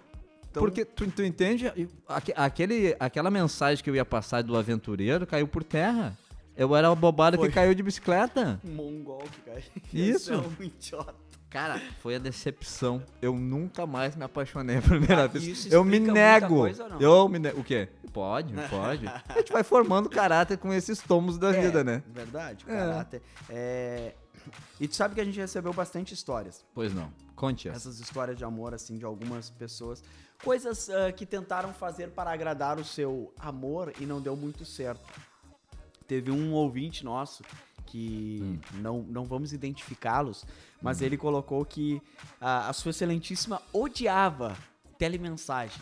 [0.52, 1.66] Então- Porque tu, tu entende?
[2.08, 6.18] Aque- Aquele, aquela mensagem que eu ia passar do aventureiro caiu por terra.
[6.56, 7.48] Eu era uma bobada Foi.
[7.50, 8.60] que caiu de bicicleta.
[8.64, 9.64] Um mongol que cai.
[9.94, 10.34] Isso.
[10.34, 11.16] É um idiota.
[11.50, 13.02] Cara, foi a decepção.
[13.22, 15.72] Eu nunca mais me apaixonei a primeira Ah, vez.
[15.72, 16.48] eu me nego.
[16.60, 16.88] coisa?
[17.00, 17.62] Eu me nego.
[17.62, 17.88] O quê?
[18.12, 19.06] Pode, pode.
[19.30, 22.04] A gente vai formando caráter com esses tomos da vida, né?
[22.08, 22.76] Verdade, o É.
[22.78, 23.22] caráter.
[23.50, 24.14] É.
[24.80, 26.66] E tu sabe que a gente recebeu bastante histórias.
[26.74, 27.12] Pois não.
[27.36, 27.78] Conte essa.
[27.78, 30.04] Essas histórias de amor, assim, de algumas pessoas.
[30.44, 35.02] Coisas ah, que tentaram fazer para agradar o seu amor e não deu muito certo.
[36.08, 37.44] Teve um ouvinte nosso
[37.86, 40.46] que não, não vamos identificá-los,
[40.82, 42.02] mas ele colocou que
[42.42, 44.56] a, a sua excelentíssima odiava
[44.98, 45.82] telemensagem.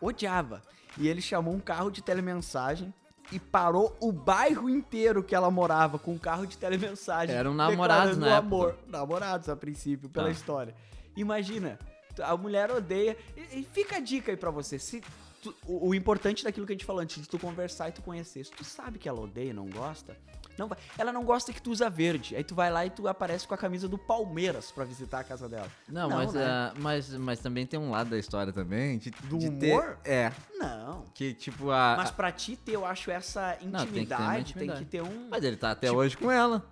[0.00, 0.62] Odiava.
[0.98, 2.92] E ele chamou um carro de telemensagem
[3.30, 7.34] e parou o bairro inteiro que ela morava com um carro de telemensagem.
[7.34, 8.76] Eram namorados na amor.
[8.88, 10.32] Namorados a princípio, pela Tá.
[10.32, 10.74] história.
[11.16, 11.78] Imagina,
[12.22, 13.16] a mulher odeia.
[13.36, 14.78] E, e fica a dica aí pra você.
[14.78, 15.02] Se
[15.42, 18.02] tu- o, o importante daquilo que a gente falou antes, de tu conversar e tu
[18.02, 18.44] conhecer.
[18.44, 20.16] Se tu sabe que ela odeia, não gosta.
[20.58, 22.36] Não, vai- ela não gosta que tu usa verde.
[22.36, 25.24] Aí tu vai lá e tu aparece com a camisa do Palmeiras pra visitar a
[25.24, 25.68] casa dela.
[25.88, 26.44] Não, Não, mas, né?
[26.44, 28.98] ah, mas, mas também tem um lado da história também.
[28.98, 29.98] De, Do de humor?
[30.02, 30.32] Ter, é.
[30.58, 31.04] Não.
[31.14, 31.94] Que tipo a.
[31.96, 34.84] Mas pra ti ter, eu acho, essa Não, tem que ter intimidade, tem que intimidade.
[34.86, 35.28] ter um.
[35.30, 36.62] Mas ele tá até Tipo- hoje com ela.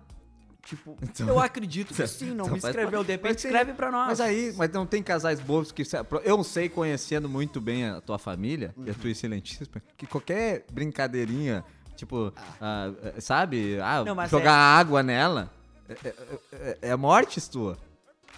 [0.69, 3.03] Tipo, Então- eu acredito que sim, não Então me escreveu.
[3.03, 4.07] De repente escreve pra nós.
[4.09, 5.83] Mas aí, mas não tem casais bobos que.
[6.23, 11.65] Eu sei, conhecendo muito bem a tua família e a tua excelentíssima, que qualquer brincadeirinha,
[11.95, 13.79] tipo, ah, eh, sabe?
[13.81, 15.51] Ah, Não, jogar água nela.
[15.89, 16.13] É, é-
[16.53, 17.75] é- é morte tua.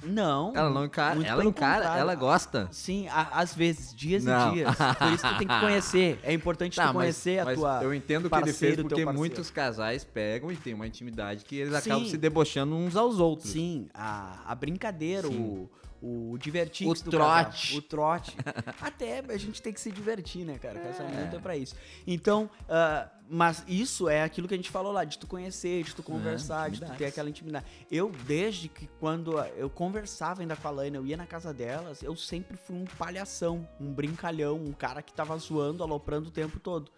[0.04, 0.52] Não.
[0.56, 1.16] Ela não encara.
[1.26, 2.00] Ela encara, contrário.
[2.02, 2.68] ela gosta.
[2.72, 4.50] Sim, a- às vezes, dias Não.
[4.50, 4.76] e dias.
[4.76, 6.20] Por isso tu tem que conhecer.
[6.24, 7.84] É importante tu conhecer a mas tua.
[7.84, 11.56] eu entendo o que ele fez porque muitos casais pegam e tem uma intimidade que
[11.56, 11.92] eles Sim.
[11.92, 13.52] acabam se debochando uns aos outros.
[13.52, 15.38] Sim, a, a brincadeira, Sim.
[15.40, 15.70] o,
[16.02, 17.68] o divertir O trote.
[17.68, 18.38] casal, o trote.
[18.82, 20.80] Até a gente tem que se divertir, né, cara?
[20.80, 21.76] Casamento é pra isso.
[22.08, 25.96] Então, ah, mas isso é aquilo que a gente falou lá, de tu conhecer, de
[25.96, 27.66] tu conversar, de tu ter aquela intimidade.
[27.90, 32.02] Eu, desde que quando eu conversava ainda com a Laina, eu ia na casa delas,
[32.02, 36.60] eu sempre fui um palhação, um brincalhão, um cara que tava zoando, aloprando o tempo
[36.60, 36.92] todo.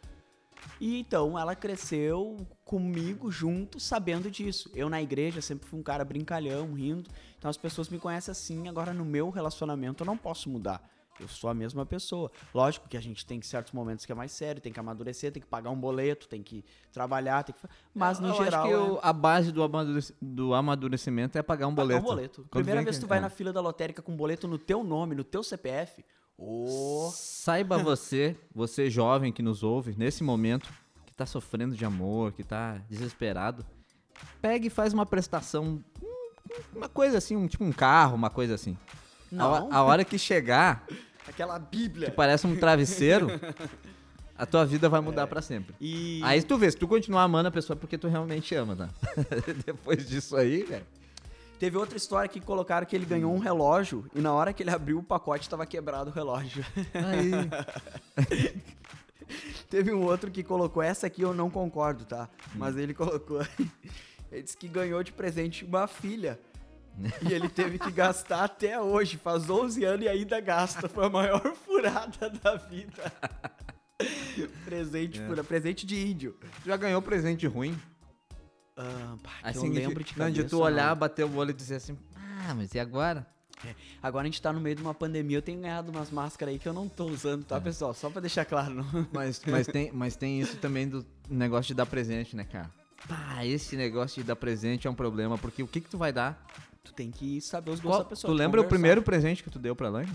[0.80, 4.72] E então ela cresceu comigo junto, sabendo disso.
[4.74, 7.10] Eu na igreja sempre fui um cara brincalhão, rindo.
[7.44, 8.70] Então as pessoas me conhecem assim.
[8.70, 10.82] Agora no meu relacionamento eu não posso mudar.
[11.20, 12.32] Eu sou a mesma pessoa.
[12.54, 15.42] Lógico que a gente tem certos momentos que é mais sério, tem que amadurecer, tem
[15.42, 17.62] que pagar um boleto, tem que trabalhar, tem que.
[17.94, 18.62] Mas no eu geral.
[18.62, 22.06] acho que é o- a base do, amadurec- do amadurecimento é pagar um pagar boleto.
[22.06, 22.42] um boleto.
[22.50, 23.22] Quando Primeira vez que- tu vai é.
[23.22, 26.02] na fila da lotérica com um boleto no teu nome, no teu CPF.
[26.38, 27.12] Ô.
[27.14, 30.72] Saiba você, você jovem que nos ouve, nesse momento,
[31.06, 33.66] que tá sofrendo de amor, que tá desesperado,
[34.42, 35.84] pega e faz uma prestação,
[36.76, 38.78] uma coisa assim, um, tipo um carro, uma coisa assim.
[39.32, 39.74] A, Não.
[39.74, 40.86] a hora que chegar,
[41.28, 42.10] Aquela bíblia.
[42.10, 43.28] que parece um travesseiro,
[44.38, 45.74] a tua vida vai mudar pra sempre.
[45.80, 46.20] E.
[46.24, 48.90] Aí tu vê, se tu continuar amando a pessoa é porque tu realmente ama, tá?
[49.66, 50.86] Depois disso aí, velho.
[51.60, 54.70] Teve outra história que colocaram que ele ganhou um relógio e na hora que ele
[54.72, 56.66] abriu o pacote tava quebrado o relógio.
[56.94, 57.32] Aí.
[59.70, 62.28] Teve um outro que colocou, essa aqui eu não concordo, tá?
[62.56, 63.40] Mas ele colocou.
[64.34, 66.40] Ele disse que ganhou de presente uma filha.
[67.28, 70.88] E ele teve que gastar até hoje, faz 11 anos e ainda gasta.
[70.90, 73.12] Foi a maior furada da vida.
[74.66, 76.36] presente, fura, presente de índio.
[76.62, 77.78] Tu já ganhou presente ruim?
[78.76, 80.98] Ah, pá, que Assim, eu de- lembro de de cabeça, tu olhar, não.
[80.98, 83.26] bater o olho e dizer assim, ah, mas e agora?
[84.02, 86.60] Agora a gente tá no meio de uma pandemia, eu tenho ganhado umas máscaras aí
[86.60, 87.46] que eu não tô usando, É.
[87.46, 87.94] tá, pessoal?
[87.94, 88.74] Só pra deixar claro.
[88.74, 89.08] Não.
[89.14, 92.70] Mas, mas, tem, mas tem isso também do negócio de dar presente, né, cara?
[93.08, 96.14] Pá, esse negócio de dar presente é um problema, porque o que que tu vai
[96.14, 96.46] dar?
[96.84, 98.34] Tu tem que saber os gostos da pessoa.
[98.34, 98.70] tu lembra o conversar.
[98.70, 100.12] primeiro presente que tu deu pra Laine?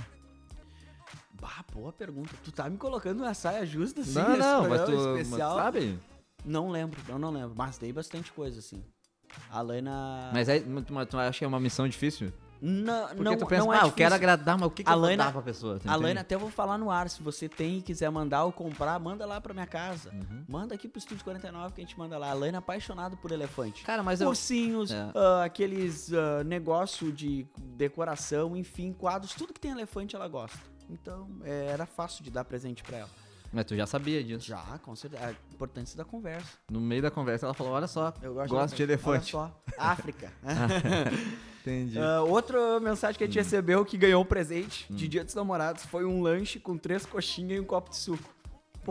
[1.41, 2.31] Bah, boa pergunta.
[2.45, 5.55] Tu tá me colocando na saia justa assim, não, não, mas tu especial.
[5.55, 5.99] mas sabe?
[6.45, 7.55] Não lembro, eu não lembro.
[7.57, 8.83] Mas dei bastante coisa, assim.
[9.51, 10.31] A Laina.
[10.33, 12.33] Mas aí, tu, tu acha que é uma missão difícil?
[12.61, 13.97] Não, Porque não, tu pensa, não é ah, eu difícil.
[13.97, 15.79] quero agradar, mas o que, que A eu vou dar pra pessoa?
[15.79, 16.03] Tu A entende?
[16.03, 17.09] Laina, até vou falar no ar.
[17.09, 20.11] Se você tem e quiser mandar ou comprar, manda lá pra minha casa.
[20.13, 20.45] Uhum.
[20.49, 22.31] Manda aqui pro Estúdio 49 que a gente manda lá.
[22.31, 23.85] A Laina é apaixonada por elefante.
[23.85, 24.29] Cara, mas eu...
[24.29, 25.11] Ursinhos, É.
[25.15, 30.59] ah, aqueles ah, negócio de decoração, enfim, quadros, tudo que tem elefante ela gosta.
[30.91, 33.11] Então, é, era fácil de dar presente pra ela.
[33.53, 34.47] Mas tu já sabia disso.
[34.47, 35.25] Já, com certeza.
[35.27, 36.47] A importância da conversa.
[36.71, 39.35] No meio da conversa ela falou, olha só, Eu gosto, gosto de elefante.
[39.37, 40.33] Olha só, África.
[41.63, 41.99] Entendi.
[42.01, 44.95] Ah, outra mensagem que a gente recebeu que ganhou um presente Hum.
[44.97, 48.29] de Dia dos Namorados foi um lanche com três coxinhas e um copo de suco.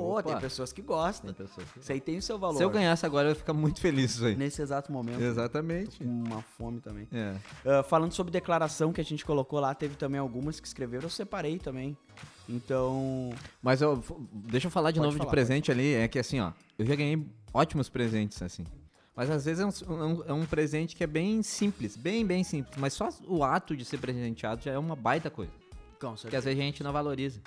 [0.02, 0.24] Pô, Opa.
[0.24, 1.34] tem pessoas que gostam.
[1.34, 2.58] Tem pessoas que- Isso aí tem o seu valor.
[2.58, 4.36] Se eu ganhasse agora, eu ia ficar muito feliz isso aí.
[4.36, 5.20] Nesse exato momento.
[5.22, 5.98] Exatamente.
[6.04, 7.08] Com uma fome também.
[7.12, 7.36] É.
[7.66, 11.10] Ah, falando sobre declaração que a gente colocou lá, teve também algumas que escreveram, eu
[11.10, 11.98] separei também.
[12.48, 13.32] Então.
[13.62, 15.94] Mas eu, deixa eu falar de Pode novo falar, de presente ali.
[15.94, 18.66] É que assim, ó, eu já ganhei ótimos presentes, assim.
[19.16, 22.76] Mas às vezes é um, é um- presente que é bem simples, bem, bem simples.
[22.78, 25.52] Mas só o ato de ser presenteado já é uma baita coisa.
[26.00, 27.42] Com Que às vezes a gente não valoriza.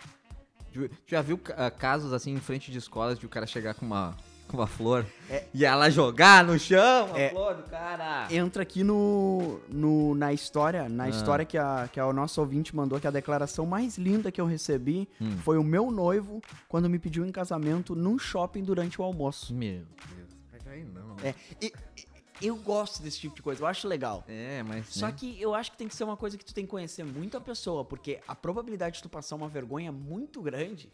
[0.72, 3.84] Tu já viu ah, casos assim em frente de escolas de o cara chegar com
[3.84, 5.44] uma, com uma flor É.
[5.52, 7.30] e ela jogar no chão a É.
[7.30, 8.26] flor do cara?
[8.30, 11.08] Entra aqui no, no- na história, na Ah.
[11.08, 14.46] história que a, que a nossa ouvinte mandou, que a declaração mais linda que eu
[14.46, 15.36] recebi Hum.
[15.44, 19.52] foi o meu noivo quando me pediu em casamento num shopping durante o almoço.
[19.54, 19.82] Meu
[20.16, 20.30] Deus.
[20.72, 21.16] Aí não?
[21.24, 22.04] É, e- e-
[22.42, 24.24] eu gosto desse tipo de coisa, eu acho legal.
[24.28, 24.88] É, mas.
[24.88, 25.14] Só né?
[25.16, 27.36] que eu acho que tem que ser uma coisa que tu tem que conhecer muito
[27.36, 30.92] a pessoa, porque a probabilidade de tu passar uma vergonha muito grande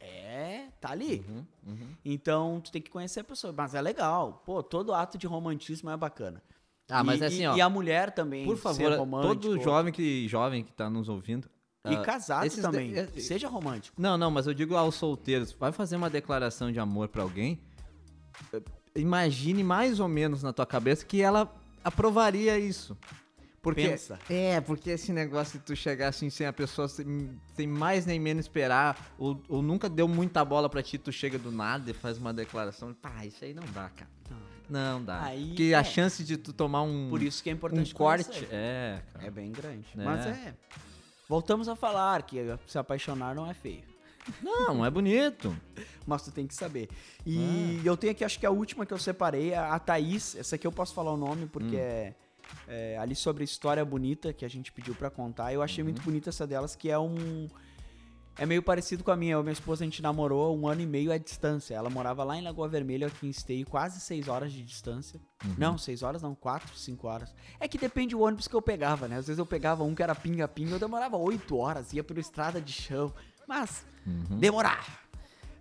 [0.00, 0.66] é.
[0.80, 1.24] tá ali.
[1.28, 1.88] Uhum, uhum.
[2.04, 3.52] Então tu tem que conhecer a pessoa.
[3.56, 4.42] Mas é legal.
[4.44, 6.42] Pô, todo ato de romantismo é bacana.
[6.88, 7.56] Ah, mas e, assim, e- ó.
[7.56, 8.44] E a mulher também.
[8.44, 11.48] Por favor, todo jovem que, jovem que tá nos ouvindo.
[11.84, 12.92] E ah, casado também.
[12.92, 14.00] de- é- Seja romântico.
[14.00, 17.60] Não, não, mas eu digo aos solteiros, vai fazer uma declaração de amor pra alguém,
[18.94, 21.52] imagine mais ou menos na tua cabeça que ela
[21.84, 22.96] aprovaria isso.
[23.62, 24.18] Porque, Pensa.
[24.28, 28.46] É, porque esse negócio de tu chegar assim sem a pessoa sem, mais nem menos
[28.46, 32.18] esperar, ou, ou nunca deu muita bola pra ti, tu chega do nada e faz
[32.18, 34.10] uma declaração, pá, isso aí não dá, cara.
[34.68, 35.22] Não dá.
[35.22, 35.74] Aí, porque é.
[35.74, 38.48] a chance de tu tomar um, Por isso que é um importante corte, conhecer.
[38.50, 39.26] é, cara.
[39.26, 39.86] É bem grande.
[39.96, 40.02] É.
[40.02, 40.54] Mas é.
[41.28, 43.91] Voltamos a falar que se apaixonar não é feio.
[44.42, 45.56] Não, é bonito.
[46.06, 46.88] Mas tu tem que saber.
[47.26, 50.36] E eu tenho aqui, acho que a última que eu separei, a a Thaís.
[50.36, 52.14] Essa aqui eu posso falar o nome porque é,
[52.68, 55.52] é ali sobre a história bonita que a gente pediu pra contar.
[55.52, 57.48] Eu achei muito bonita essa delas, que é um.
[58.38, 59.34] É meio parecido com a minha.
[59.34, 61.74] Eu e minha esposa, a gente namorou um ano e meio à distância.
[61.74, 65.20] Ela morava lá em Lagoa Vermelha, aqui em Esteio, quase seis horas de distância.
[65.58, 67.34] Não, seis horas não, quatro, cinco horas.
[67.60, 69.18] É que depende do ônibus que eu pegava, né?
[69.18, 72.58] Às vezes eu pegava um que era pinga-pinga, eu demorava oito horas, ia por estrada
[72.58, 73.12] de chão.
[73.48, 73.84] Mas,
[74.38, 74.86] demorar.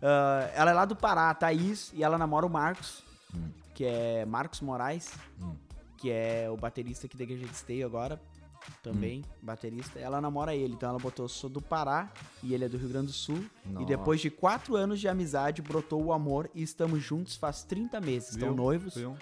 [0.01, 3.03] Ah, ela é lá do Pará, a Thaís, e ela namora o Marcos,
[3.75, 5.55] que é Marcos Moraes, Hum.
[5.97, 8.19] que é o baterista aqui da Igreja de Esteio agora,
[8.83, 9.99] também, baterista.
[9.99, 12.11] Ela namora ele, então ela botou, sou do Pará,
[12.43, 13.43] e ele é do Rio Grande do Sul.
[13.65, 13.83] Nossa.
[13.83, 17.99] E depois de quatro anos de amizade, brotou o amor e estamos juntos faz 30
[18.01, 18.29] meses.
[18.31, 18.57] Estão Viu?
[18.57, 18.95] noivos.
[18.95, 19.15] Viu?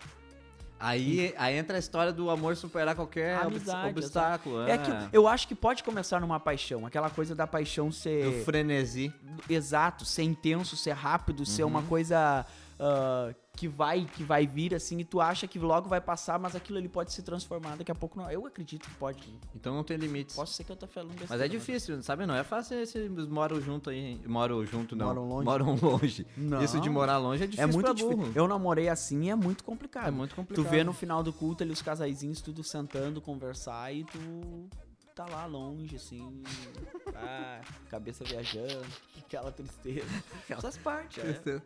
[0.79, 4.61] Aí, aí entra a história do amor superar qualquer Amizade, obstáculo.
[4.61, 8.45] É que eu acho que pode começar numa paixão, aquela coisa da paixão ser Do
[8.45, 9.13] frenesi.
[9.49, 12.45] exato, ser intenso, ser rápido, ser uma coisa
[12.79, 16.55] ah, que vai que vai vir assim e tu acha que logo vai passar, mas
[16.55, 18.17] aquilo ali pode se transformar daqui a pouco.
[18.17, 19.21] Não, eu acredito que pode.
[19.53, 20.33] Então não tem limites.
[20.33, 21.27] Posso ser que eu tô falando besteira.
[21.29, 22.25] Mas é difícil, sabe?
[22.25, 24.17] Não é fácil eles moram junto aí.
[24.25, 25.07] Moram junto, não.
[25.07, 25.43] Moram longe?
[25.45, 26.25] Moram longe.
[26.37, 26.63] Não.
[26.63, 28.31] Isso de morar longe é É difícil muito pra difícil.
[28.33, 30.07] Eu namorei assim e é muito complicado.
[30.07, 30.69] É muito Tu complicado.
[30.71, 34.69] vê no final do culto ali os casaizinhos tudo sentando, conversar e tu
[35.13, 36.41] tá lá longe, assim.
[37.13, 38.85] ah, cabeça viajando,
[39.19, 40.07] aquela tristeza.
[40.49, 41.33] Essas partes, é.
[41.33, 41.61] Tu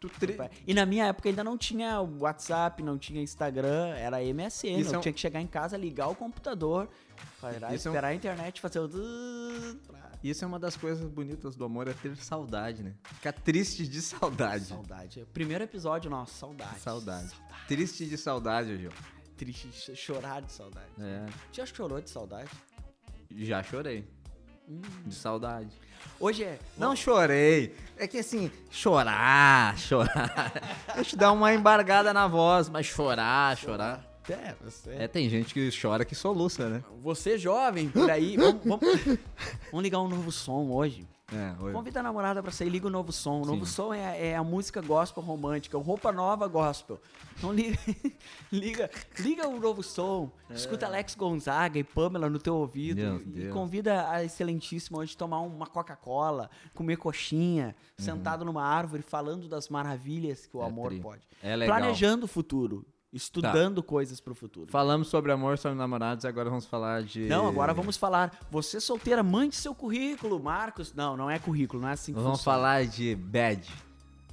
[0.00, 4.78] tri- E na minha época ainda não tinha WhatsApp, não tinha Instagram, era MSN.
[4.80, 6.88] Isso eu é um- tinha que chegar em casa, ligar o computador,
[7.40, 8.90] parar, Isso é um- esperar a internet fazer o.
[10.22, 12.94] Isso é uma das coisas bonitas do amor, é ter saudade, né?
[13.04, 14.64] Ficar triste de saudade.
[14.66, 15.26] Saudade.
[15.32, 16.80] Primeiro episódio, nossa, saudade.
[16.80, 17.30] Saudade.
[17.68, 18.90] Triste de saudade, Gil.
[19.36, 20.86] Triste, ch- chorar de saudade.
[20.98, 21.26] É.
[21.52, 22.50] Já chorou de saudade?
[23.30, 24.08] Já chorei.
[24.68, 24.80] Hum.
[25.04, 25.68] De saudade.
[26.18, 26.58] Hoje é.
[26.76, 27.74] Não chorei.
[27.96, 30.52] É que assim, chorar, chorar.
[30.94, 34.04] Deixa eu dar uma embargada na voz, mas chorar, chorar.
[34.28, 34.90] É, você.
[34.98, 36.82] É, tem gente que chora que soluça, né?
[37.00, 38.36] Você jovem, por aí.
[38.36, 39.18] vamos, vamos-
[39.70, 41.06] vamos ligar um novo som hoje.
[41.32, 41.72] É.
[41.72, 43.42] Convida a namorada pra sair, liga o novo som.
[43.42, 43.72] O novo Sim.
[43.72, 47.00] som é, é a música gospel romântica, roupa nova gospel.
[47.36, 47.76] Então liga,
[48.52, 53.22] liga, liga o novo som, escuta Alex Gonzaga e Pamela no teu ouvido.
[53.34, 59.68] E convida a excelentíssima hoje tomar uma Coca-Cola, comer coxinha, sentado numa árvore, falando das
[59.68, 60.64] maravilhas que o Uhum.
[60.66, 61.00] É amor tri.
[61.00, 61.22] pode.
[61.42, 61.76] É legal.
[61.76, 64.70] Planejando o futuro, estudando coisas pro futuro.
[64.70, 67.26] Falamos sobre amor, sobre namorados, agora vamos falar de.
[67.26, 68.38] Não, agora vamos falar.
[68.50, 70.92] Você solteira, mande seu currículo, Marcos.
[70.94, 72.56] Não, não é currículo, não é assim que Vamos funciona.
[72.58, 73.66] falar de bad.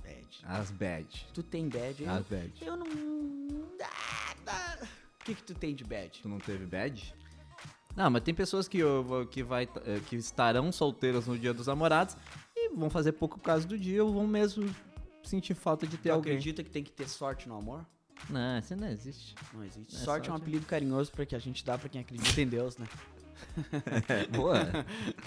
[0.03, 0.27] Bad.
[0.43, 1.27] As bad.
[1.33, 2.03] Tu tem bad?
[2.03, 2.51] Eu, As bad.
[2.61, 2.85] eu não.
[2.87, 6.19] O que que tu tem de bad?
[6.21, 7.15] Tu não teve bad?
[7.95, 8.79] Não, mas tem pessoas que,
[9.31, 12.17] que, vai, eh, que estarão solteiras no dia dos namorados
[12.55, 14.67] e vão fazer pouco caso do dia ou vão mesmo
[15.23, 16.33] sentir falta de ter Tu alguém.
[16.33, 17.85] acredita que tem que ter sorte no amor?
[18.29, 19.35] Não, isso não existe.
[19.53, 19.95] Não existe.
[19.95, 22.47] É, sorte é um apelido carinhoso pra que a gente dá pra quem acredita em
[22.47, 22.85] Deus, né?
[24.07, 24.59] É, boa.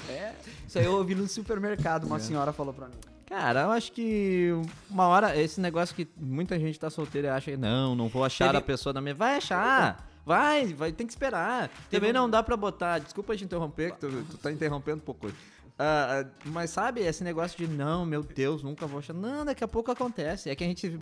[0.09, 0.35] É.
[0.67, 2.07] Isso aí eu ouvi no supermercado, É.
[2.07, 2.95] uma senhora falou pra mim.
[3.27, 4.51] Cara, eu acho que
[4.89, 8.47] uma hora, esse negócio que muita gente tá solteira e acha não, não vou achar
[8.47, 9.15] Teve- a pessoa da minha.
[9.15, 10.09] Vai achar!
[10.25, 11.71] Vai, vai, tem que esperar.
[11.91, 12.99] Também não dá pra botar.
[12.99, 15.37] Desculpa te interromper, que tu, tu tá interrompendo um pouco hoje.
[15.79, 19.13] Ah, mas sabe, esse negócio de não, meu Deus, nunca vou achar.
[19.13, 20.49] Não, daqui a pouco acontece.
[20.51, 20.99] É que a gente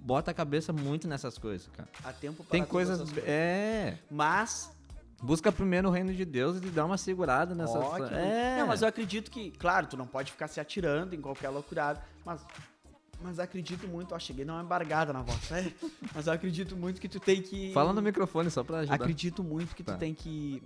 [0.00, 1.88] bota a cabeça muito nessas coisas, cara.
[2.04, 3.00] Há tempo para Tem coisas.
[3.00, 3.98] essas É.
[4.10, 4.70] Mas.
[5.22, 7.76] Busca primeiro o reino de Deus e dá uma segurada nessas.
[7.76, 8.56] ó, que- é.
[8.58, 12.02] Não, mas eu acredito que, claro, tu não pode ficar se atirando em qualquer loucurada,
[12.24, 12.40] mas.
[13.22, 15.70] Mas acredito muito, ó, cheguei numa embargada na voz, sério.
[16.14, 17.70] Mas eu acredito muito que tu tem que.
[17.74, 18.94] Fala no microfone só pra ajudar.
[18.94, 19.98] Acredito muito que tu Tá.
[19.98, 20.62] tem que.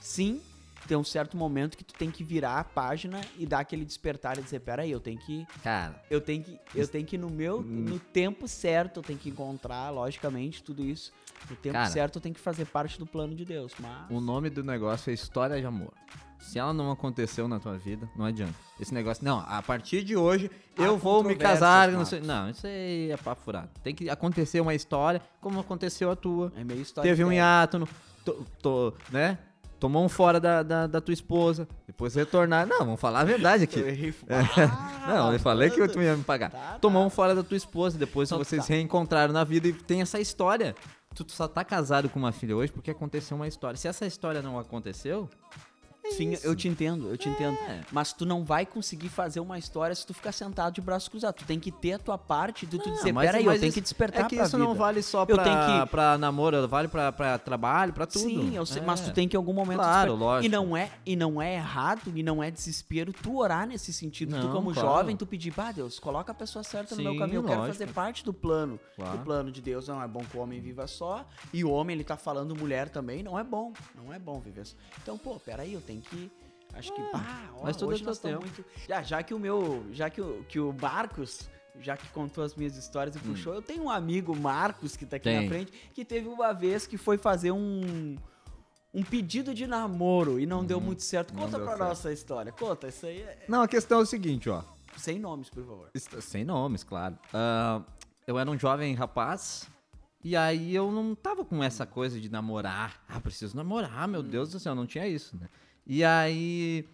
[0.00, 0.40] Sim,
[0.86, 4.38] tem um certo momento que tu tem que virar a página e dar aquele despertar
[4.38, 5.46] e dizer, peraí, eu tenho que.
[5.62, 6.58] Cara, Eu tenho que.
[6.74, 7.60] Eu tenho que, no meu.
[7.62, 11.12] No tempo certo, eu tenho que encontrar, logicamente, tudo isso.
[11.50, 11.90] No tempo Cara.
[11.90, 13.72] certo, eu tenho que fazer parte do plano de Deus.
[13.78, 14.10] Mas.
[14.10, 15.92] O nome do negócio é história de amor.
[16.38, 18.54] Se ela não aconteceu na tua vida, não adianta.
[18.78, 21.90] Esse negócio, não, a partir de hoje Há eu vou me casar.
[21.90, 23.70] Não, sei, não, isso aí é papo furado.
[23.82, 26.52] Tem que acontecer uma história como aconteceu a tua.
[26.56, 27.10] É meio história.
[27.10, 27.88] Teve um hiato, no,
[28.24, 29.38] to- to- né?
[29.78, 32.66] Tomou um fora da, da, da tua esposa, depois retornar.
[32.66, 33.80] Não, vamos falar a verdade aqui.
[33.80, 34.14] Eu errei.
[35.06, 36.50] não, eu falei que tu eu ia me pagar.
[36.50, 37.06] Tá, Tomou tá.
[37.06, 38.66] um fora da tua esposa, depois Então vocês tá.
[38.66, 40.74] se reencontraram na vida e tem essa história.
[41.14, 43.76] Tu só tá casado com uma filha hoje porque aconteceu uma história.
[43.76, 45.28] Se essa história não aconteceu,
[46.10, 47.56] Sim, eu te entendo, eu te entendo.
[47.68, 47.80] É.
[47.92, 51.42] Mas tu não vai conseguir fazer uma história se tu ficar sentado de braços cruzados.
[51.42, 53.60] Tu tem que ter a tua parte de tu Não, dizer, mas- peraí, mas eu
[53.60, 54.68] tenho isso- que despertar É que pra isso vida.
[54.68, 58.24] não vale só Eu pra, tenho que- pra namoro, vale pra, pra trabalho, pra tudo.
[58.24, 58.84] Sim, eu sei, É.
[58.84, 60.46] mas tu tem que em algum momento Claro, desper- lógico.
[60.46, 64.30] E não é e não é errado e não é desespero tu orar nesse sentido.
[64.40, 64.88] tu Não, como claro.
[64.88, 67.60] jovem tu pedir, pá, Deus, coloca a pessoa certa no meu Sim, caminho, eu quero
[67.60, 67.78] lógico.
[67.78, 68.78] fazer parte do plano.
[68.96, 69.18] Claro.
[69.18, 71.94] Do plano de Deus não é bom que o homem viva só e o homem
[71.94, 73.72] ele tá falando mulher também, não é bom.
[73.94, 74.76] Não é bom viver só.
[75.02, 76.30] Então, pô, peraí, eu tenho que
[76.74, 80.10] acho que, pá, ó, mas é nós estamos muito já, já que o meu, já
[80.10, 81.48] que o que o Marcos
[81.80, 85.16] já que contou as minhas histórias e puxou, eu tenho um amigo, Marcos, que tá
[85.16, 85.32] aqui Hum.
[85.32, 85.42] Tem.
[85.42, 88.16] na frente, que teve uma vez que foi fazer um
[88.94, 91.30] um pedido de namoro e não deu muito certo.
[91.34, 91.40] Uhum.
[91.40, 92.50] Conta pra nossa história.
[92.50, 93.44] Conta, isso aí é...
[93.46, 94.62] Não, a questão é o seguinte, ó.
[94.96, 95.90] Sem nomes, por favor.
[96.22, 97.18] Sem nomes, claro.
[97.34, 97.82] Ah,
[98.26, 99.68] eu era um jovem rapaz.
[100.24, 103.04] E aí eu não tava com essa coisa de namorar.
[103.06, 105.46] Ah, preciso namorar, meu Deus do céu, não tinha isso, né?
[105.86, 106.84] E aí.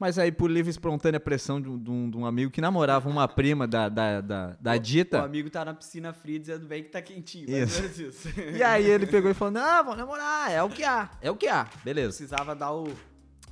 [0.00, 2.60] Mas aí, por livre e espontânea pressão de um, de um- de um amigo que
[2.60, 5.20] namorava uma prima da, da, da, da O dita.
[5.24, 7.50] amigo tá na piscina fria dizendo bem que tá quentinho.
[7.50, 7.84] Isso.
[8.02, 8.28] isso.
[8.56, 11.34] E aí ele pegou e falou: Não, vamos namorar, é o que há, é o
[11.36, 11.66] que há.
[11.84, 12.10] Beleza.
[12.16, 12.86] Precisava dar o...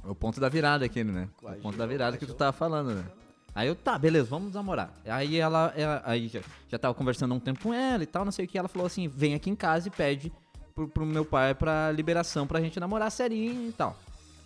[0.05, 1.29] É o ponto da virada aqui, né?
[1.37, 2.39] o Coagiu, ponto da virada que tu coagiu.
[2.39, 3.05] tava falando, né?
[3.53, 4.95] Aí eu, tá, beleza, vamos namorar.
[5.05, 8.25] Aí ela, ela- aí já, já tava conversando há um tempo com ela e tal,
[8.25, 8.57] não sei o que.
[8.57, 10.33] Ela falou assim: vem aqui em casa e pede
[10.77, 13.99] pro, pro meu pai pra liberação pra gente namorar serinho e tal.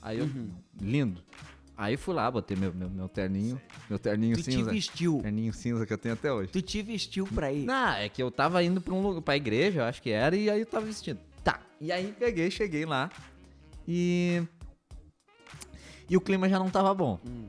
[0.03, 0.51] Aí eu, Uhum.
[0.81, 1.23] lindo.
[1.77, 4.71] Aí fui lá, botei meu, meu, meu terninho, meu terninho Tu te cinza.
[4.71, 5.21] vestiu.
[5.23, 6.53] Terninho cinza que eu tenho até hoje.
[6.53, 7.65] Tu te vestiu pra ir.
[7.65, 10.37] Não, é que eu tava indo pra um lugar, pra igreja, eu acho que era,
[10.37, 11.19] e aí eu tava vestido.
[11.43, 11.59] Tá.
[11.81, 13.11] E aí peguei, cheguei lá
[13.89, 14.43] e.
[16.09, 17.19] E o clima já não tava bom.
[17.27, 17.49] Hum.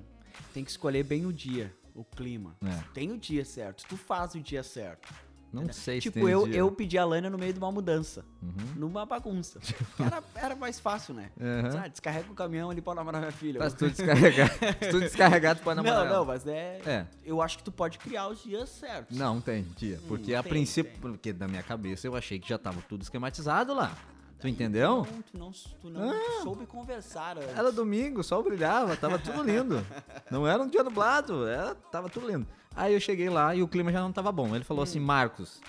[0.54, 2.56] Tem que escolher bem o dia, o clima.
[2.64, 2.84] É.
[2.94, 3.86] Tem o dia certo.
[3.88, 5.14] Tu faz o dia certo.
[5.54, 8.24] Não sei se Tipo, eu, eu pedi a Lana no meio de uma mudança.
[8.42, 8.74] Uhum.
[8.78, 9.60] Numa bagunça.
[10.00, 11.30] Era, era mais fácil, né?
[11.40, 11.82] Aham.
[11.84, 13.70] Ah, descarrega o caminhão ali pra namorar minha filha.
[13.70, 14.50] Se tu descarregar,
[14.80, 16.06] se tu descarregar, tu pode namorar.
[16.06, 17.06] não, não, mas é, É.
[17.26, 19.18] Eu acho que tu pode criar os dias certos.
[19.18, 20.00] Não, tem dia.
[20.08, 23.74] Porque a tem, princípio, porque na minha cabeça eu achei que já tava tudo esquematizado
[23.74, 23.96] lá.
[24.40, 25.06] Tu entendeu?
[25.06, 27.56] Não, tu não, tu não soube conversar antes.
[27.56, 29.86] Era domingo, o sol brilhava, tava tudo lindo.
[30.32, 32.48] Não era um dia nublado, era, tava tudo lindo.
[32.76, 34.56] Aí eu cheguei lá e o clima já não tava bom.
[34.56, 35.60] Ele falou assim, Marcos,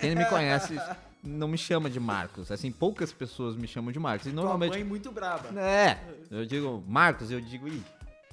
[0.00, 0.76] quem me conhece,
[1.22, 2.50] não me chama de Marcos.
[2.52, 4.26] Assim, poucas pessoas me chamam de Marcos.
[4.26, 4.72] E Tua normalmente.
[4.72, 5.48] mãe muito braba.
[5.60, 5.98] É,
[6.30, 7.82] eu digo, Marcos, eu digo, ih,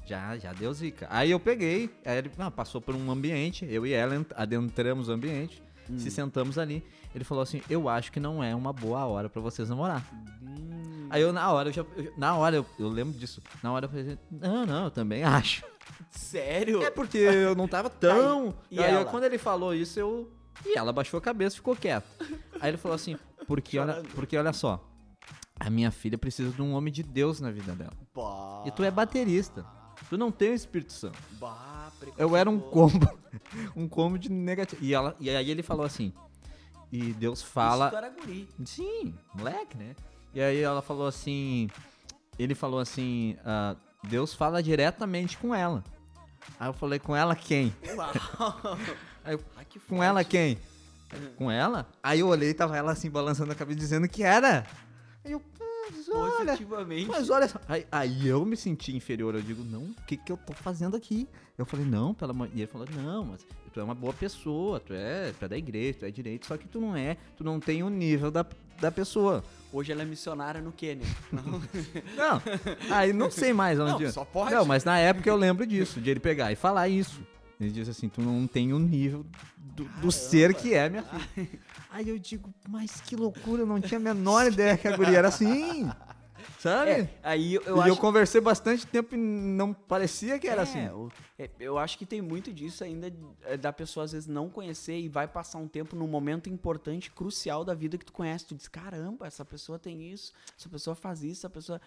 [0.06, 1.08] já, já deu zica.
[1.10, 5.10] Aí eu peguei, aí ele ah, passou por um ambiente, eu e ela ent- adentramos
[5.10, 5.62] o ambiente,
[5.98, 6.84] se sentamos ali.
[7.14, 10.02] Ele falou assim: Eu acho que não é uma boa hora pra vocês namorar.
[10.42, 13.42] Hum, Aí eu, na hora, eu já, eu- na hora, eu, eu lembro disso.
[13.62, 15.66] Na hora eu falei: Não, não, eu também acho.
[16.10, 16.82] Sério?
[16.84, 18.54] É porque eu não tava tão.
[18.70, 19.06] E aí, ela?
[19.06, 20.32] quando ele falou isso, eu.
[20.66, 22.08] E ela baixou a cabeça e ficou quieta.
[22.60, 23.18] Aí ele falou assim:
[23.48, 24.86] porque olha, porque olha só,
[25.60, 27.94] a minha filha precisa de um homem de Deus na vida dela.
[28.14, 29.66] Bah, E tu é baterista.
[30.10, 31.18] Tu não tem o Espírito Santo.
[31.40, 33.08] bah, Eu era um combo.
[33.76, 34.84] Um combo de negativo.
[34.84, 36.14] E, ela, e aí ele falou assim.
[36.92, 37.90] E Deus Isso fala.
[37.96, 38.48] era guri.
[38.66, 39.96] Sim, moleque, né?
[40.34, 41.70] E aí ela falou assim.
[42.38, 43.38] Ele falou assim.
[43.46, 45.84] ah, Deus fala diretamente com ela.
[46.60, 47.74] Aí eu falei, com ela quem?
[49.24, 50.58] Aí eu, Ai, que com ela quem?
[51.36, 51.88] Com ela?
[52.02, 54.66] Aí eu olhei e tava ela assim balançando a cabeça dizendo que era.
[55.24, 55.42] Aí eu,
[55.92, 56.46] mas olha.
[56.52, 57.08] Positivamente.
[57.08, 57.60] Mas olha só.
[57.68, 59.36] Aí, aí eu me senti inferior.
[59.36, 61.28] Eu digo, não, o que que eu tô fazendo aqui?
[61.58, 62.50] Eu falei, não, pela mãe.
[62.54, 65.58] E ele falou, não, mas tu é uma boa pessoa, tu é, tu é da
[65.58, 68.46] igreja, tu é direito, só que tu não é, tu não tem o nível da,
[68.80, 69.44] da pessoa.
[69.72, 71.06] Hoje ela é missionária no Quênia.
[71.32, 71.44] Não,
[72.18, 72.42] Não,
[72.94, 74.06] aí não sei mais onde.
[74.06, 74.54] Não, só pode.
[74.54, 77.22] Não, mas na época eu lembro disso, de ele pegar e falar isso.
[77.62, 79.26] Ele disse assim, tu não tem o nível
[79.58, 81.50] do, do ser que é minha filha.
[81.92, 85.18] Aí eu digo, mas que loucura, eu não tinha a menor ideia que a guria
[85.20, 85.90] era assim.
[86.60, 86.92] Sabe?
[86.92, 90.62] É, aí eu, eu e acho eu conversei bastante tempo e não parecia que era
[90.62, 90.88] É, assim.
[90.90, 93.12] o- é, eu acho que tem muito disso ainda
[93.44, 97.10] é, da pessoa às vezes não conhecer e vai passar um tempo num momento importante,
[97.12, 98.46] crucial da vida que tu conhece.
[98.46, 101.82] Tu diz, caramba, essa pessoa tem isso, essa pessoa faz isso, essa pessoa.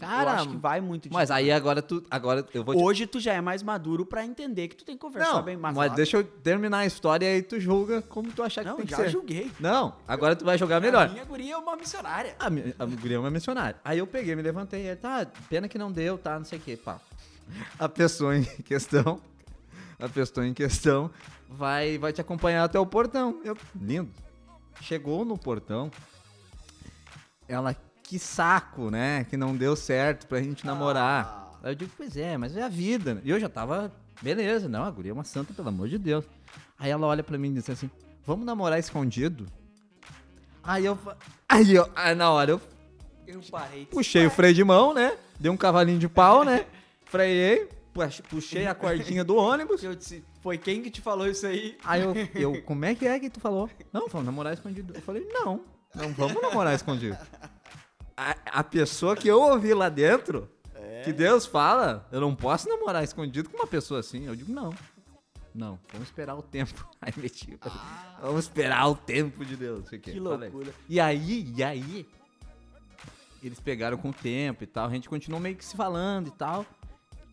[0.00, 1.14] Cara, eu acho que vai muito disso.
[1.14, 2.02] Mas aí agora tu.
[2.10, 2.82] Agora eu vou te.
[2.82, 5.56] Hoje tu já é mais maduro pra entender que tu tem que conversar Não, bem
[5.56, 5.90] mas, mais.
[5.90, 8.76] lá- deixa eu terminar a história e aí tu julga como tu achar Não, que
[8.78, 9.08] tem que já ser.
[9.10, 9.50] julguei.
[9.60, 11.08] Não, agora tu vai jogar A melhor.
[11.10, 12.34] minha guria é uma missionária.
[12.38, 13.80] A, mi- a guria é uma missionária.
[13.84, 16.62] Aí eu peguei, me levantei, ele, tá, pena que não deu, tá, não sei o
[16.62, 16.98] que, pá.
[17.78, 19.20] A pessoa em questão,
[19.98, 21.10] a pessoa em questão
[21.48, 23.40] vai, vai te acompanhar até o portão.
[23.44, 24.10] Eu, lindo.
[24.80, 25.90] Chegou no portão,
[27.48, 27.76] ela,
[28.10, 31.52] que saco, né, que não deu certo pra gente namorar.
[31.62, 33.14] Aí eu digo, pois é, mas é a vida.
[33.14, 33.20] né?
[33.24, 36.24] E eu já tava, beleza, não, a guria é uma santa, pelo amor de Deus.
[36.76, 37.88] Aí ela olha pra mim e diz assim,
[38.26, 39.46] vamos namorar escondido?
[40.60, 40.98] Aí eu,
[41.48, 42.60] aí eu, aí na hora eu
[43.28, 43.86] Eu parei.
[43.86, 45.16] puxei o freio de mão, né?
[45.38, 46.66] Dei um cavalinho de pau, né?
[47.06, 49.84] Freiei, pux- puxei a cordinha do ônibus.
[49.84, 51.78] Eu disse, foi quem que te falou isso aí?
[51.84, 53.70] Aí eu, eu, como é que é que tu falou?
[53.92, 54.94] Não, vamos namorar escondido.
[54.96, 55.60] Eu falei, não,
[55.94, 57.16] não vamos namorar escondido.
[58.20, 60.46] A, a pessoa que eu ouvi lá dentro,
[61.04, 64.26] que Deus fala, eu não posso namorar escondido com uma pessoa assim.
[64.26, 64.74] Eu digo, não.
[65.54, 66.86] Não, vamos esperar o tempo.
[67.00, 67.58] Aí meti.
[68.20, 69.88] Vamos esperar o tempo de Deus.
[69.88, 69.98] quê.
[69.98, 70.50] Que Falei.
[70.50, 70.72] loucura.
[70.88, 72.06] E aí, e aí,
[73.42, 76.30] eles pegaram com o tempo e tal, a gente continuou meio que se falando e
[76.32, 76.66] tal.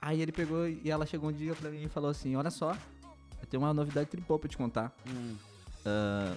[0.02, 2.72] Aí ele pegou e ela chegou um dia pra mim e falou assim: Olha só,
[3.42, 4.96] eu tenho uma novidade tripô pra te contar.
[5.08, 5.36] Hum,
[5.86, 6.36] Ah,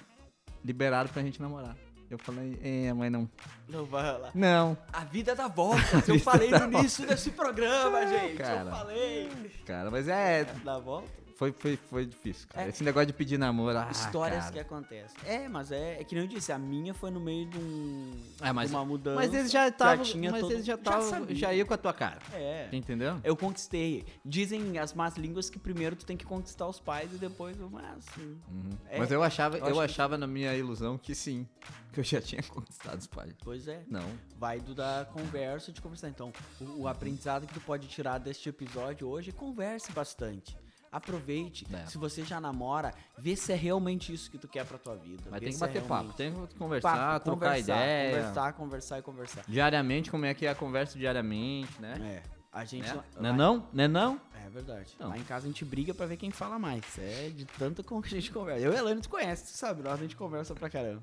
[0.65, 1.77] liberaram pra gente namorar.
[2.11, 3.31] Eu falei, é, mas não.
[3.69, 4.33] não vai rolar.
[4.35, 6.07] Não, A vida dá voltas.
[6.09, 8.35] Eu falei no início desse programa, gente.
[8.37, 8.63] cara.
[8.69, 9.29] Eu falei.
[9.65, 10.45] cara, mas é.
[10.65, 11.09] Dá volta?
[11.41, 12.67] Foi, foi, foi difícil, cara.
[12.67, 12.69] É.
[12.69, 13.79] Esse negócio de pedir namoro.
[13.79, 14.53] Ah, Histórias cara.
[14.53, 15.17] que acontecem.
[15.25, 18.13] É, mas é, é que nem eu disse, a minha foi no meio de, um,
[18.43, 19.17] É, mas- de uma mudança.
[19.17, 20.05] Mas eles já estavam.
[20.05, 21.09] Mas todo- eles já já estavam.
[21.09, 21.35] sabia.
[21.35, 22.19] Já, ia com a tua cara.
[22.35, 22.69] É.
[22.71, 23.19] Entendeu?
[23.25, 24.05] Eu conquistei.
[24.23, 27.71] Dizem as más línguas que primeiro tu tem que conquistar os pais e depois o
[27.71, 28.39] mas sim.
[28.47, 28.71] Uhum.
[28.91, 31.49] É, mas eu achava, eu eu, acho que- achava na minha ilusão que sim.
[31.91, 33.33] Que eu já tinha conquistado os pais.
[33.43, 33.83] Pois é.
[33.89, 34.05] Não.
[34.39, 36.11] Vai do da conversa de conversar.
[36.11, 36.31] Então,
[36.61, 40.55] o, o aprendizado que tu pode tirar deste episódio hoje é converse bastante.
[40.93, 41.67] Aproveite.
[41.73, 41.87] É.
[41.87, 45.23] Se você já namora, vê se é realmente isso que tu quer pra tua vida.
[45.31, 46.17] Mas tem que é bater papo, realmente.
[46.17, 48.17] tem que conversar, Papo, trocar conversar, ideia.
[48.17, 49.45] Conversar, conversar e conversar.
[49.47, 52.23] Diariamente, como é que é a conversa diariamente, né?
[52.27, 52.41] É.
[52.53, 52.89] A gente.
[52.89, 52.95] Né?
[52.95, 53.69] lá- Não é lá- não?
[53.73, 54.21] Não é não?
[54.45, 54.97] É verdade.
[54.99, 55.09] Não.
[55.11, 56.83] Lá em casa a gente briga pra ver quem fala mais.
[56.99, 58.61] É de tanta com que a gente conversa.
[58.67, 59.83] Eu e a Elane tu conhece, tu sabe?
[59.85, 61.03] Nós a gente conversa pra caramba.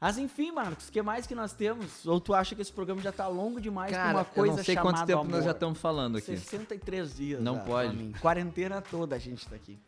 [0.00, 2.06] Mas enfim, Marcos, o que mais que nós temos?
[2.06, 4.56] Ou tu acha que esse programa já tá longo demais pra Cara, uma coisa eu
[4.56, 5.30] não sei chamada quanto tempo amor?
[5.32, 6.38] nós já estamos falando aqui.
[6.38, 7.42] 63 dias.
[7.42, 7.94] Não pode.
[7.94, 8.20] pra.
[8.20, 9.78] Quarentena toda a gente tá aqui.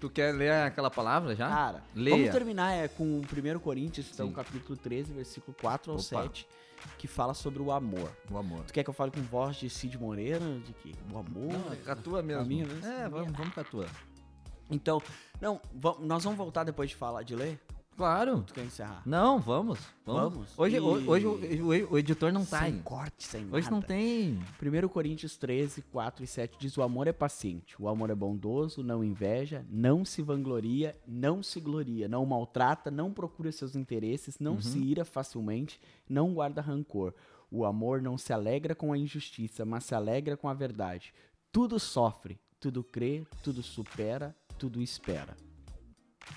[0.00, 1.48] Tu quer ler aquela palavra já?
[1.48, 2.16] Cara, Leia.
[2.16, 4.32] vamos terminar é, com o 1 Coríntios, então, Sim.
[4.32, 6.04] capítulo 13, versículo 4 ao Opa.
[6.04, 6.48] 7,
[6.98, 8.10] que fala sobre o amor.
[8.28, 8.64] O amor.
[8.64, 10.40] Tu quer que eu fale com voz de Cid Moreira?
[10.64, 10.96] De que?
[11.12, 11.52] O amor?
[11.52, 12.42] Não, é com a tua mesmo.
[12.42, 12.84] A minha mesmo?
[12.84, 13.86] É, vamos, vamos com a tua.
[14.68, 15.00] Então,
[15.40, 15.60] não,
[16.00, 17.60] nós vamos voltar depois de falar, de ler?
[18.00, 18.42] Claro.
[18.46, 19.02] Tu quer encerrar?
[19.04, 19.78] Não, vamos.
[20.06, 20.32] Vamos.
[20.32, 20.58] Vamos.
[20.58, 22.80] Hoje, E- ho- hoje, o- editor não tá sem aí.
[22.82, 23.88] corte, sem Hoje não nada.
[23.88, 24.38] tem.
[24.58, 28.82] 1 Coríntios 13, 4 e 7 diz: O amor é paciente, o amor é bondoso,
[28.82, 34.52] não inveja, não se vangloria, não se gloria, não maltrata, não procura seus interesses, não
[34.54, 34.62] Uhum.
[34.62, 35.78] se ira facilmente,
[36.08, 37.12] não guarda rancor.
[37.50, 41.12] O amor não se alegra com a injustiça, mas se alegra com a verdade.
[41.52, 45.36] Tudo sofre, tudo crê, tudo supera, tudo espera.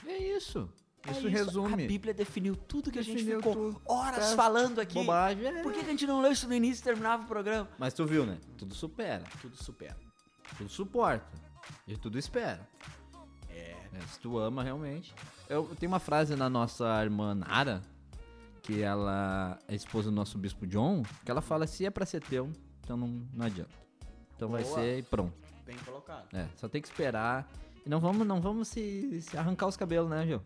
[0.05, 0.67] É isso.
[1.05, 1.87] É Isso A resume.
[1.87, 3.81] Bíblia definiu tudo que a gente Definiu ficou tudo.
[3.85, 4.93] horas É, falando aqui.
[4.93, 5.45] Bobagem.
[5.45, 5.61] é.
[5.61, 7.67] Por que a gente não leu isso no início e terminava o programa?
[7.77, 8.37] Mas tu viu, né?
[8.57, 9.23] Tudo supera.
[9.41, 9.97] Tudo supera.
[10.57, 11.25] Tudo suporta.
[11.87, 12.65] E tudo espera.
[13.49, 13.75] É.
[14.11, 15.13] se tu ama realmente.
[15.49, 17.81] Eu tenho uma frase na nossa irmã Nara,
[18.61, 22.21] que ela é esposa do nosso bispo John, que ela fala: se é pra ser
[22.21, 22.49] teu,
[22.81, 23.71] então não, não adianta.
[24.35, 24.75] Então vai Boa.
[24.79, 25.33] ser e pronto.
[25.65, 26.27] Bem colocado.
[26.33, 27.49] É, só tem que esperar.
[27.85, 30.41] E não vamos, não vamos se, se arrancar os cabelos, né, Gil?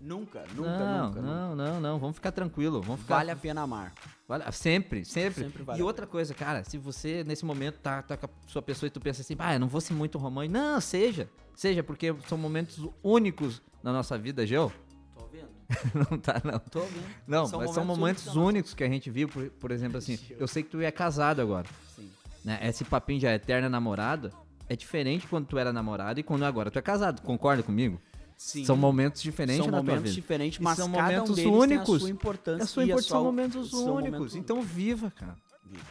[0.00, 1.20] Nunca, nunca, não, nunca.
[1.22, 1.70] não, nunca.
[1.70, 1.98] não, não.
[1.98, 2.80] Vamos ficar tranquilo.
[2.82, 3.16] Vamos ficar.
[3.16, 3.92] Vale a pena amar.
[4.28, 5.44] Vale- sempre, sempre.
[5.44, 8.60] Sempre vale e outra coisa, cara, se você nesse momento tá, tá com a sua
[8.62, 10.52] pessoa e tu pensa assim, ah, eu não vou ser muito romântico.
[10.58, 11.28] Não, seja.
[11.54, 14.70] Seja, porque são momentos únicos na nossa vida, Gil.
[15.14, 15.48] Tô ouvindo.
[16.10, 16.58] Não tá, não.
[16.58, 17.04] Tô ouvindo.
[17.26, 20.46] Não, mas são momentos únicos únicos que a gente viu, por, por exemplo, assim, eu
[20.46, 22.10] sei que tu é casado agora, Sim.
[22.44, 22.58] né?
[22.62, 24.30] Esse papinho de eterna namorada
[24.68, 27.22] é diferente quando tu era namorado e quando agora tu é casado.
[27.22, 28.00] Concorda comigo?
[28.36, 28.64] Sim.
[28.64, 32.00] São momentos diferentes São momentos diferentes, mas são cada momentos um únicos.
[32.02, 32.64] sua importância.
[32.64, 34.12] A sua importância são sua- momentos são únicos.
[34.12, 35.34] momentos Então viva, cara.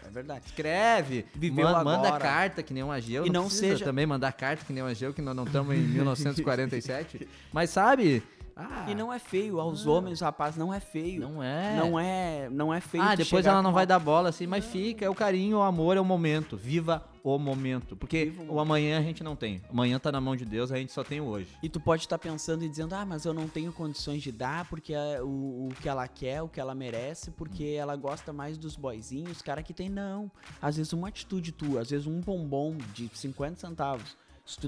[0.06, 0.46] É verdade.
[0.46, 2.24] Escreve, Viveu man- manda agora.
[2.24, 3.26] carta que nem um Ageu.
[3.26, 5.76] E não precisa seja- também mandar carta que nem um Ageu, que nós não estamos
[5.76, 7.28] em 1947.
[7.52, 8.24] Mas sabe?
[8.56, 11.20] Ah, E não é feio, aos homens, rapaz, não é feio.
[11.20, 11.76] não é.
[11.78, 13.04] Não é, não é feio.
[13.04, 15.98] Ah, depois ela não vai dar bola assim, mas fica, é o carinho, o amor,
[15.98, 16.56] é o momento.
[16.56, 17.04] Viva
[17.34, 17.96] o momento.
[17.96, 19.62] Porque o amanhã a gente não tem.
[19.70, 21.50] Amanhã tá na mão de Deus, a gente só tem o hoje.
[21.64, 24.66] E tu pode estar pensando e dizendo, ah, mas eu não tenho condições de dar
[24.70, 27.80] porque é o, o que ela quer, o que ela merece, porque Hum.
[27.82, 30.30] ela gosta mais dos boyzinhos, cara que tem, não.
[30.62, 34.16] Às vezes uma atitude tua, às vezes um bombom de 50 centavos,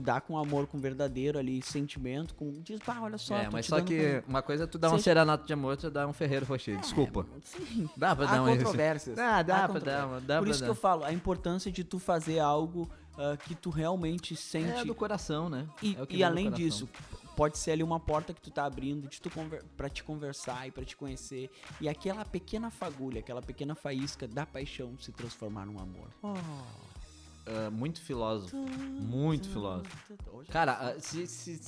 [0.02, 2.52] dá com amor, com verdadeiro ali, sentimento, com.
[2.62, 5.04] Diz, pá, olha só, é, mas só que uma coisa é tu dar um Seja-
[5.04, 6.78] serenata de amor, tu dá um Ferreiro Rocher.
[6.80, 7.24] Desculpa.
[7.24, 7.90] com- Sim.
[7.96, 9.18] Dá pra dar uma controvérsias.
[9.20, 10.72] Ah, dá Há pra dar, uma- dá Por isso que dar.
[10.72, 14.70] eu falo, a importância de tu fazer algo ah, que tu realmente sente.
[14.80, 15.68] É do coração, né?
[15.82, 16.88] E, É que e além disso,
[17.36, 20.68] pode ser ali uma porta que tu tá abrindo de tu conver pra te conversar
[20.68, 21.50] e pra te conhecer.
[21.80, 26.08] E aquela pequena fagulha, aquela pequena faísca da paixão se transformar num amor.
[27.48, 28.56] Ah, muito filósofo.
[28.58, 29.90] Muito filósofo.
[30.50, 31.60] Cara, ah, se, se,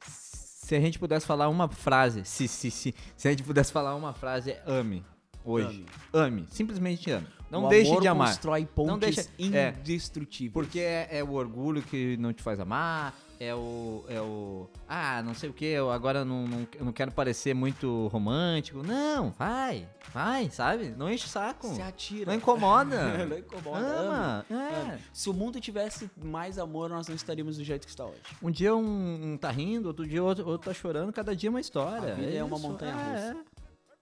[0.00, 3.94] se a gente pudesse falar uma frase, se, se, se, se a gente pudesse falar
[3.94, 5.04] uma frase, é ame.
[5.44, 5.86] Hoje.
[6.12, 6.44] Ame.
[6.50, 7.26] Simplesmente ame.
[7.48, 8.28] Não o deixe amor de amar.
[8.28, 9.68] constrói pontes Não deixa- é.
[9.78, 10.52] indestrutíveis.
[10.52, 14.04] Porque é, é o orgulho que não te faz amar, é o.
[14.08, 14.68] É o.
[14.88, 18.82] Ah, não sei o que, eu agora não, não, eu não quero parecer muito romântico.
[18.82, 20.94] Não, vai, vai, sabe?
[20.96, 21.66] Não enche o saco.
[21.74, 22.30] se atira.
[22.30, 23.18] Não incomoda.
[23.26, 23.78] não incomoda.
[23.78, 24.46] Ama.
[24.50, 24.90] ame, é.
[24.92, 25.00] ame.
[25.12, 28.20] Se o mundo tivesse mais amor, nós não estaríamos do jeito que está hoje.
[28.42, 31.60] Um dia um, um tá rindo, outro dia outro, outro tá chorando, cada dia uma
[31.60, 32.12] história.
[32.12, 33.38] A vida é uma montanha é, russa.
[33.52, 33.56] é.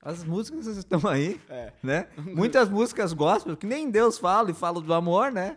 [0.07, 1.73] As músicas estão aí, É.
[1.83, 2.09] né?
[2.19, 5.57] Muitas músicas gospel, que nem Deus fala e fala do amor, né?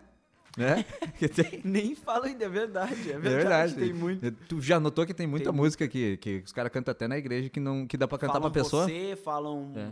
[0.56, 0.84] Né?
[1.34, 3.10] Tem- Nem fala ainda, é verdade.
[3.10, 3.74] É É verdade.
[3.74, 3.74] verdade.
[3.74, 4.30] Tem muito.
[4.48, 7.16] Tu já notou que tem muita Tem música que, que os caras cantam até na
[7.18, 8.84] igreja que, não, que dá pra cantar falam pra pessoa?
[8.84, 9.72] Você, falam.
[9.76, 9.90] É.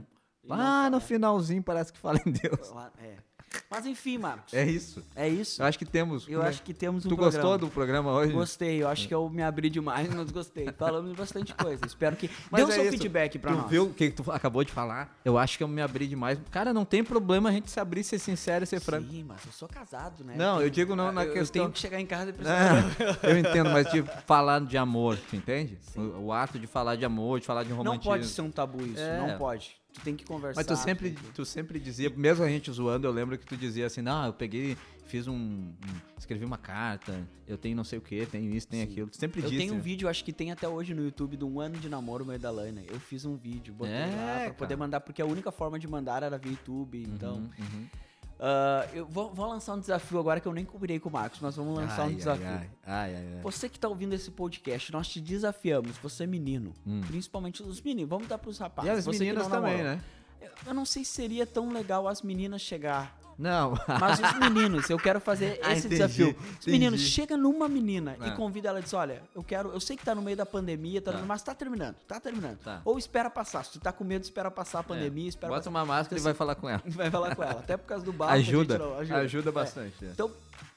[0.49, 1.01] Lá no falam.
[1.01, 2.73] finalzinho parece que fala em Deus.
[3.03, 3.17] É.
[3.71, 4.53] Mas enfim, Marcos.
[4.53, 5.03] É isso.
[5.15, 5.63] É isso.
[5.63, 6.27] Eu acho que temos.
[6.29, 6.49] Eu né?
[6.49, 7.43] acho que temos um Tu programa.
[7.43, 8.33] gostou do programa hoje?
[8.33, 10.67] Gostei, eu acho que eu me abri demais, mas gostei.
[10.79, 11.85] Falamos bastante coisa.
[11.87, 12.29] Espero que.
[12.51, 12.93] Mas Dê o é seu isso.
[12.93, 13.71] feedback pra tu nós.
[13.71, 15.17] viu o que tu acabou de falar?
[15.25, 16.39] Eu acho que eu me abri demais.
[16.51, 19.09] Cara, não tem problema a gente se abrir, ser sincero e ser franco.
[19.11, 20.35] Sim, mas eu sou casado, né?
[20.37, 22.85] Não, eu digo não na eu questão- tenho que chegar em casa e precisar.
[23.23, 25.79] É, eu entendo, mas de falar de amor, tu entende?
[25.97, 28.11] O, o ato de falar de amor, de falar de Não romantismo.
[28.11, 29.19] pode ser um tabu isso, É.
[29.19, 29.77] não pode.
[29.97, 30.59] Tu tem que conversar.
[30.61, 33.47] Mas tu sempre, tem que- tu sempre dizia, mesmo a gente zoando, eu lembro que
[33.47, 34.77] tu dizia assim, não, eu peguei,
[35.07, 35.75] fiz um, um-
[36.19, 38.93] escrevi uma carta, eu tenho não sei o que, tenho isso, tenho Sim.
[38.93, 39.09] aquilo.
[39.09, 39.57] Tu sempre Eu disse.
[39.63, 42.27] tenho um vídeo, acho que tem até hoje no YouTube, de um ano de namoro
[42.27, 42.83] meu e da Laina.
[42.87, 44.55] Eu fiz um vídeo, botei É, lá pra cara.
[44.55, 47.37] poder mandar, porque a única forma de mandar era via YouTube, então...
[47.37, 47.87] Uhum, uhum.
[48.39, 51.41] Ah, eu vou, vou lançar um desafio agora que eu nem cobrirei com o Marcos,
[51.41, 52.47] mas vamos lançar Ai, um desafio.
[52.47, 53.41] Ai, ai.
[53.43, 57.01] Você que tá ouvindo esse podcast, nós te desafiamos, você é menino, Hum.
[57.07, 59.07] principalmente os meninos, vamos dar pros rapazes.
[59.07, 59.97] E as meninas também, namorou.
[59.97, 60.01] né?
[60.41, 63.75] Eu- Eu não sei se seria tão legal as meninas chegar Não.
[64.01, 66.29] Mas os meninos, eu quero fazer Ah, esse entendi, desafio.
[66.29, 66.71] Os entendi.
[66.71, 68.29] meninos, chega numa menina Ah.
[68.29, 69.71] e convida ela e diz: Olha, eu quero.
[69.73, 71.19] Eu sei que tá no meio da pandemia, tá, Tá.
[71.27, 72.59] mas tá terminando, tá terminando.
[72.59, 72.81] Tá.
[72.85, 73.65] Ou espera passar.
[73.65, 75.71] Se tu tá com medo, espera passar a pandemia, É, espera Bota passar.
[75.71, 76.83] uma máscara e vai falar com ela.
[76.87, 77.61] Vai falar com ela.
[77.61, 79.49] Até por causa do a Ajuda, não- ajuda, ajuda.
[79.51, 79.53] É.
[79.53, 80.05] bastante.
[80.05, 80.09] é.
[80.09, 80.31] Então,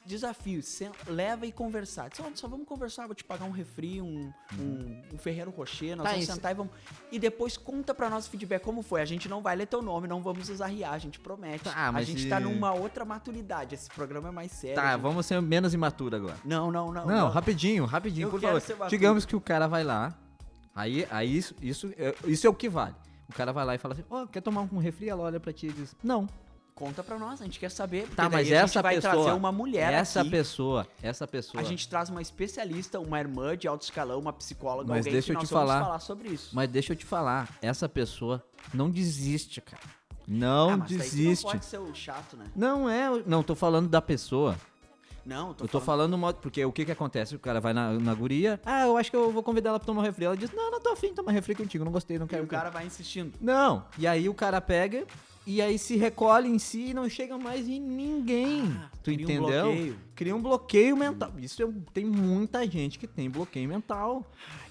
[0.05, 0.61] desafio,
[1.07, 2.09] leva e conversar.
[2.09, 5.95] Diz, "Olha, só vamos conversar, vou te pagar um refri, um, um, um Ferreiro Rocher,
[5.95, 6.73] nós Tá, vamos isso- sentar e vamos...
[7.11, 9.01] E depois conta pra nós o feedback como foi.
[9.01, 11.63] A gente não vai ler teu nome, não vamos usar a gente promete.
[11.65, 14.75] Tá, a gente e- tá numa outra maturidade, esse programa é mais sério.
[14.75, 16.37] Tá, gente- vamos ser menos imaturo agora.
[16.43, 17.05] Não, não, não.
[17.05, 18.89] Não, rapidinho, rapidinho, Eu por favor.
[18.89, 20.17] Digamos que o cara vai lá,
[20.75, 22.95] aí, aí isso, isso, é- isso é o que vale.
[23.27, 25.07] O cara vai lá e fala assim, ó, quer tomar um refri?
[25.09, 26.27] Ela olha pra ti e diz, não.
[26.79, 28.07] Conta pra nós, a gente quer saber.
[28.15, 30.29] Tá, mas a essa vai pessoa, trazer uma mulher essa aqui.
[30.29, 34.87] pessoa, essa pessoa, A gente traz uma especialista, uma irmã de alto escalão, uma psicóloga,
[34.87, 35.83] Mas alguém deixa que eu te nós vamos falar.
[35.83, 36.51] falar sobre isso.
[36.55, 38.41] mas deixa eu te falar, essa pessoa
[38.73, 39.83] não desiste, cara.
[40.25, 41.43] Não ah, mas desiste.
[41.43, 42.45] não pode ser o chato, né?
[42.55, 44.55] Não é, não, tô falando da pessoa.
[45.25, 47.35] Não, eu tô falando, modo, porque o que que acontece?
[47.35, 49.85] O cara vai na, na guria, ah, eu acho que eu vou convidar ela pra
[49.85, 50.25] tomar um refri.
[50.25, 52.43] Ela diz, não, não tô afim de tomar refri contigo, não gostei, não E quero.
[52.45, 53.33] o cara vai insistindo.
[53.41, 55.05] Não, e aí o cara pega
[55.45, 58.63] e aí se recolhe em si e não chega mais em ninguém.
[58.77, 59.63] Ah, tu cria um entendeu?
[59.65, 59.99] bloqueio.
[60.15, 61.31] Cria um bloqueio mental.
[61.37, 64.25] Isso é- tem muita gente que tem bloqueio mental.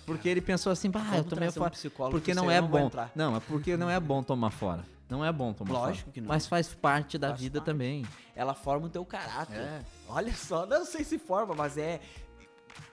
[0.06, 1.70] Porque ele pensou assim, bah, eu tomei um fora.
[1.70, 2.86] psicólogo porque que não é não bom.
[2.86, 3.10] entrar.
[3.14, 4.84] Não, é porque não é bom tomar fora.
[5.10, 5.86] Não é bom tomar fora.
[5.88, 6.28] Lógico que não.
[6.28, 7.66] Mas faz parte da Faz vida parte.
[7.66, 8.06] também.
[8.36, 9.56] Ela forma o teu caráter.
[9.58, 9.82] É.
[10.08, 12.00] Olha só, não sei se forma, mas é.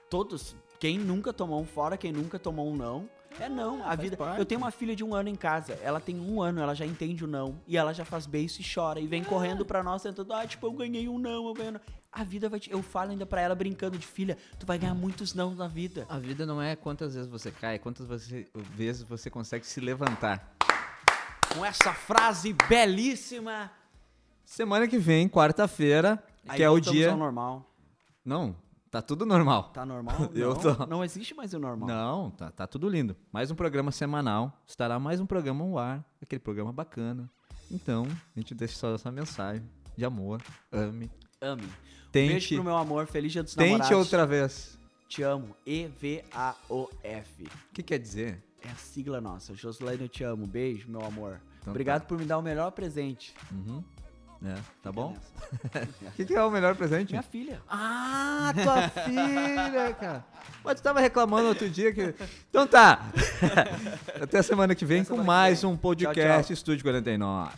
[0.09, 0.55] Todos.
[0.79, 3.09] Quem nunca tomou um fora, quem nunca tomou um não.
[3.39, 4.15] É não, a vida.
[4.15, 4.39] parte.
[4.39, 5.73] Eu tenho uma filha de um ano em casa.
[5.83, 7.59] Ela tem um ano, ela já entende o não.
[7.67, 8.99] E ela já faz beijo e chora.
[8.99, 9.25] E vem É.
[9.25, 11.81] correndo pra nós, tentando, ah, tipo, eu ganhei um não, eu ganhei um não.
[12.11, 12.71] A vida vai te.
[12.71, 16.05] Eu falo ainda pra ela brincando de filha, tu vai ganhar muitos não na vida.
[16.07, 19.81] A vida não é quantas vezes você cai, é quantas você- vezes você consegue se
[19.81, 20.55] levantar.
[21.53, 23.69] Com essa frase belíssima.
[24.45, 26.23] Semana que vem, quarta-feira,
[26.55, 27.11] que é o dia.
[27.11, 27.69] ao normal.
[28.23, 28.55] Não,
[28.95, 29.63] tá tudo normal.
[29.73, 30.15] Tá normal?
[30.33, 31.87] Eu não, tô- não existe mais o normal.
[31.87, 33.15] Não, tá, tá tudo lindo.
[33.31, 34.57] Mais um programa semanal.
[34.65, 36.03] Estará mais um programa no ar.
[36.21, 37.29] Aquele programa bacana.
[37.69, 39.63] Então, a gente deixa só essa mensagem
[39.97, 40.41] de amor.
[40.71, 41.11] Ame.
[41.41, 41.67] Ame.
[42.11, 43.97] Tente, Beijo pro meu amor, feliz dia dos tente namorados.
[43.97, 44.79] outra vez.
[45.09, 45.55] Te amo.
[45.65, 47.43] E-V-A-O-F.
[47.43, 48.41] O que quer dizer?
[48.63, 49.53] É a sigla nossa.
[49.53, 50.47] Joslaine, eu te amo.
[50.47, 51.41] Beijo, meu amor.
[51.59, 53.33] Então Obrigado por me dar o melhor presente.
[53.51, 53.83] Uhum.
[54.45, 55.15] É, tá bom?
[56.03, 57.09] O que, que é o melhor presente?
[57.09, 57.59] Minha filha.
[57.67, 60.23] Ah, tua filha, cara.
[60.63, 62.13] Mas tu tava reclamando outro dia que.
[62.49, 62.99] Então tá.
[64.21, 66.53] Até semana que vem Até com mais um Tchau, podcast tchau.
[66.53, 67.51] Estúdio 49.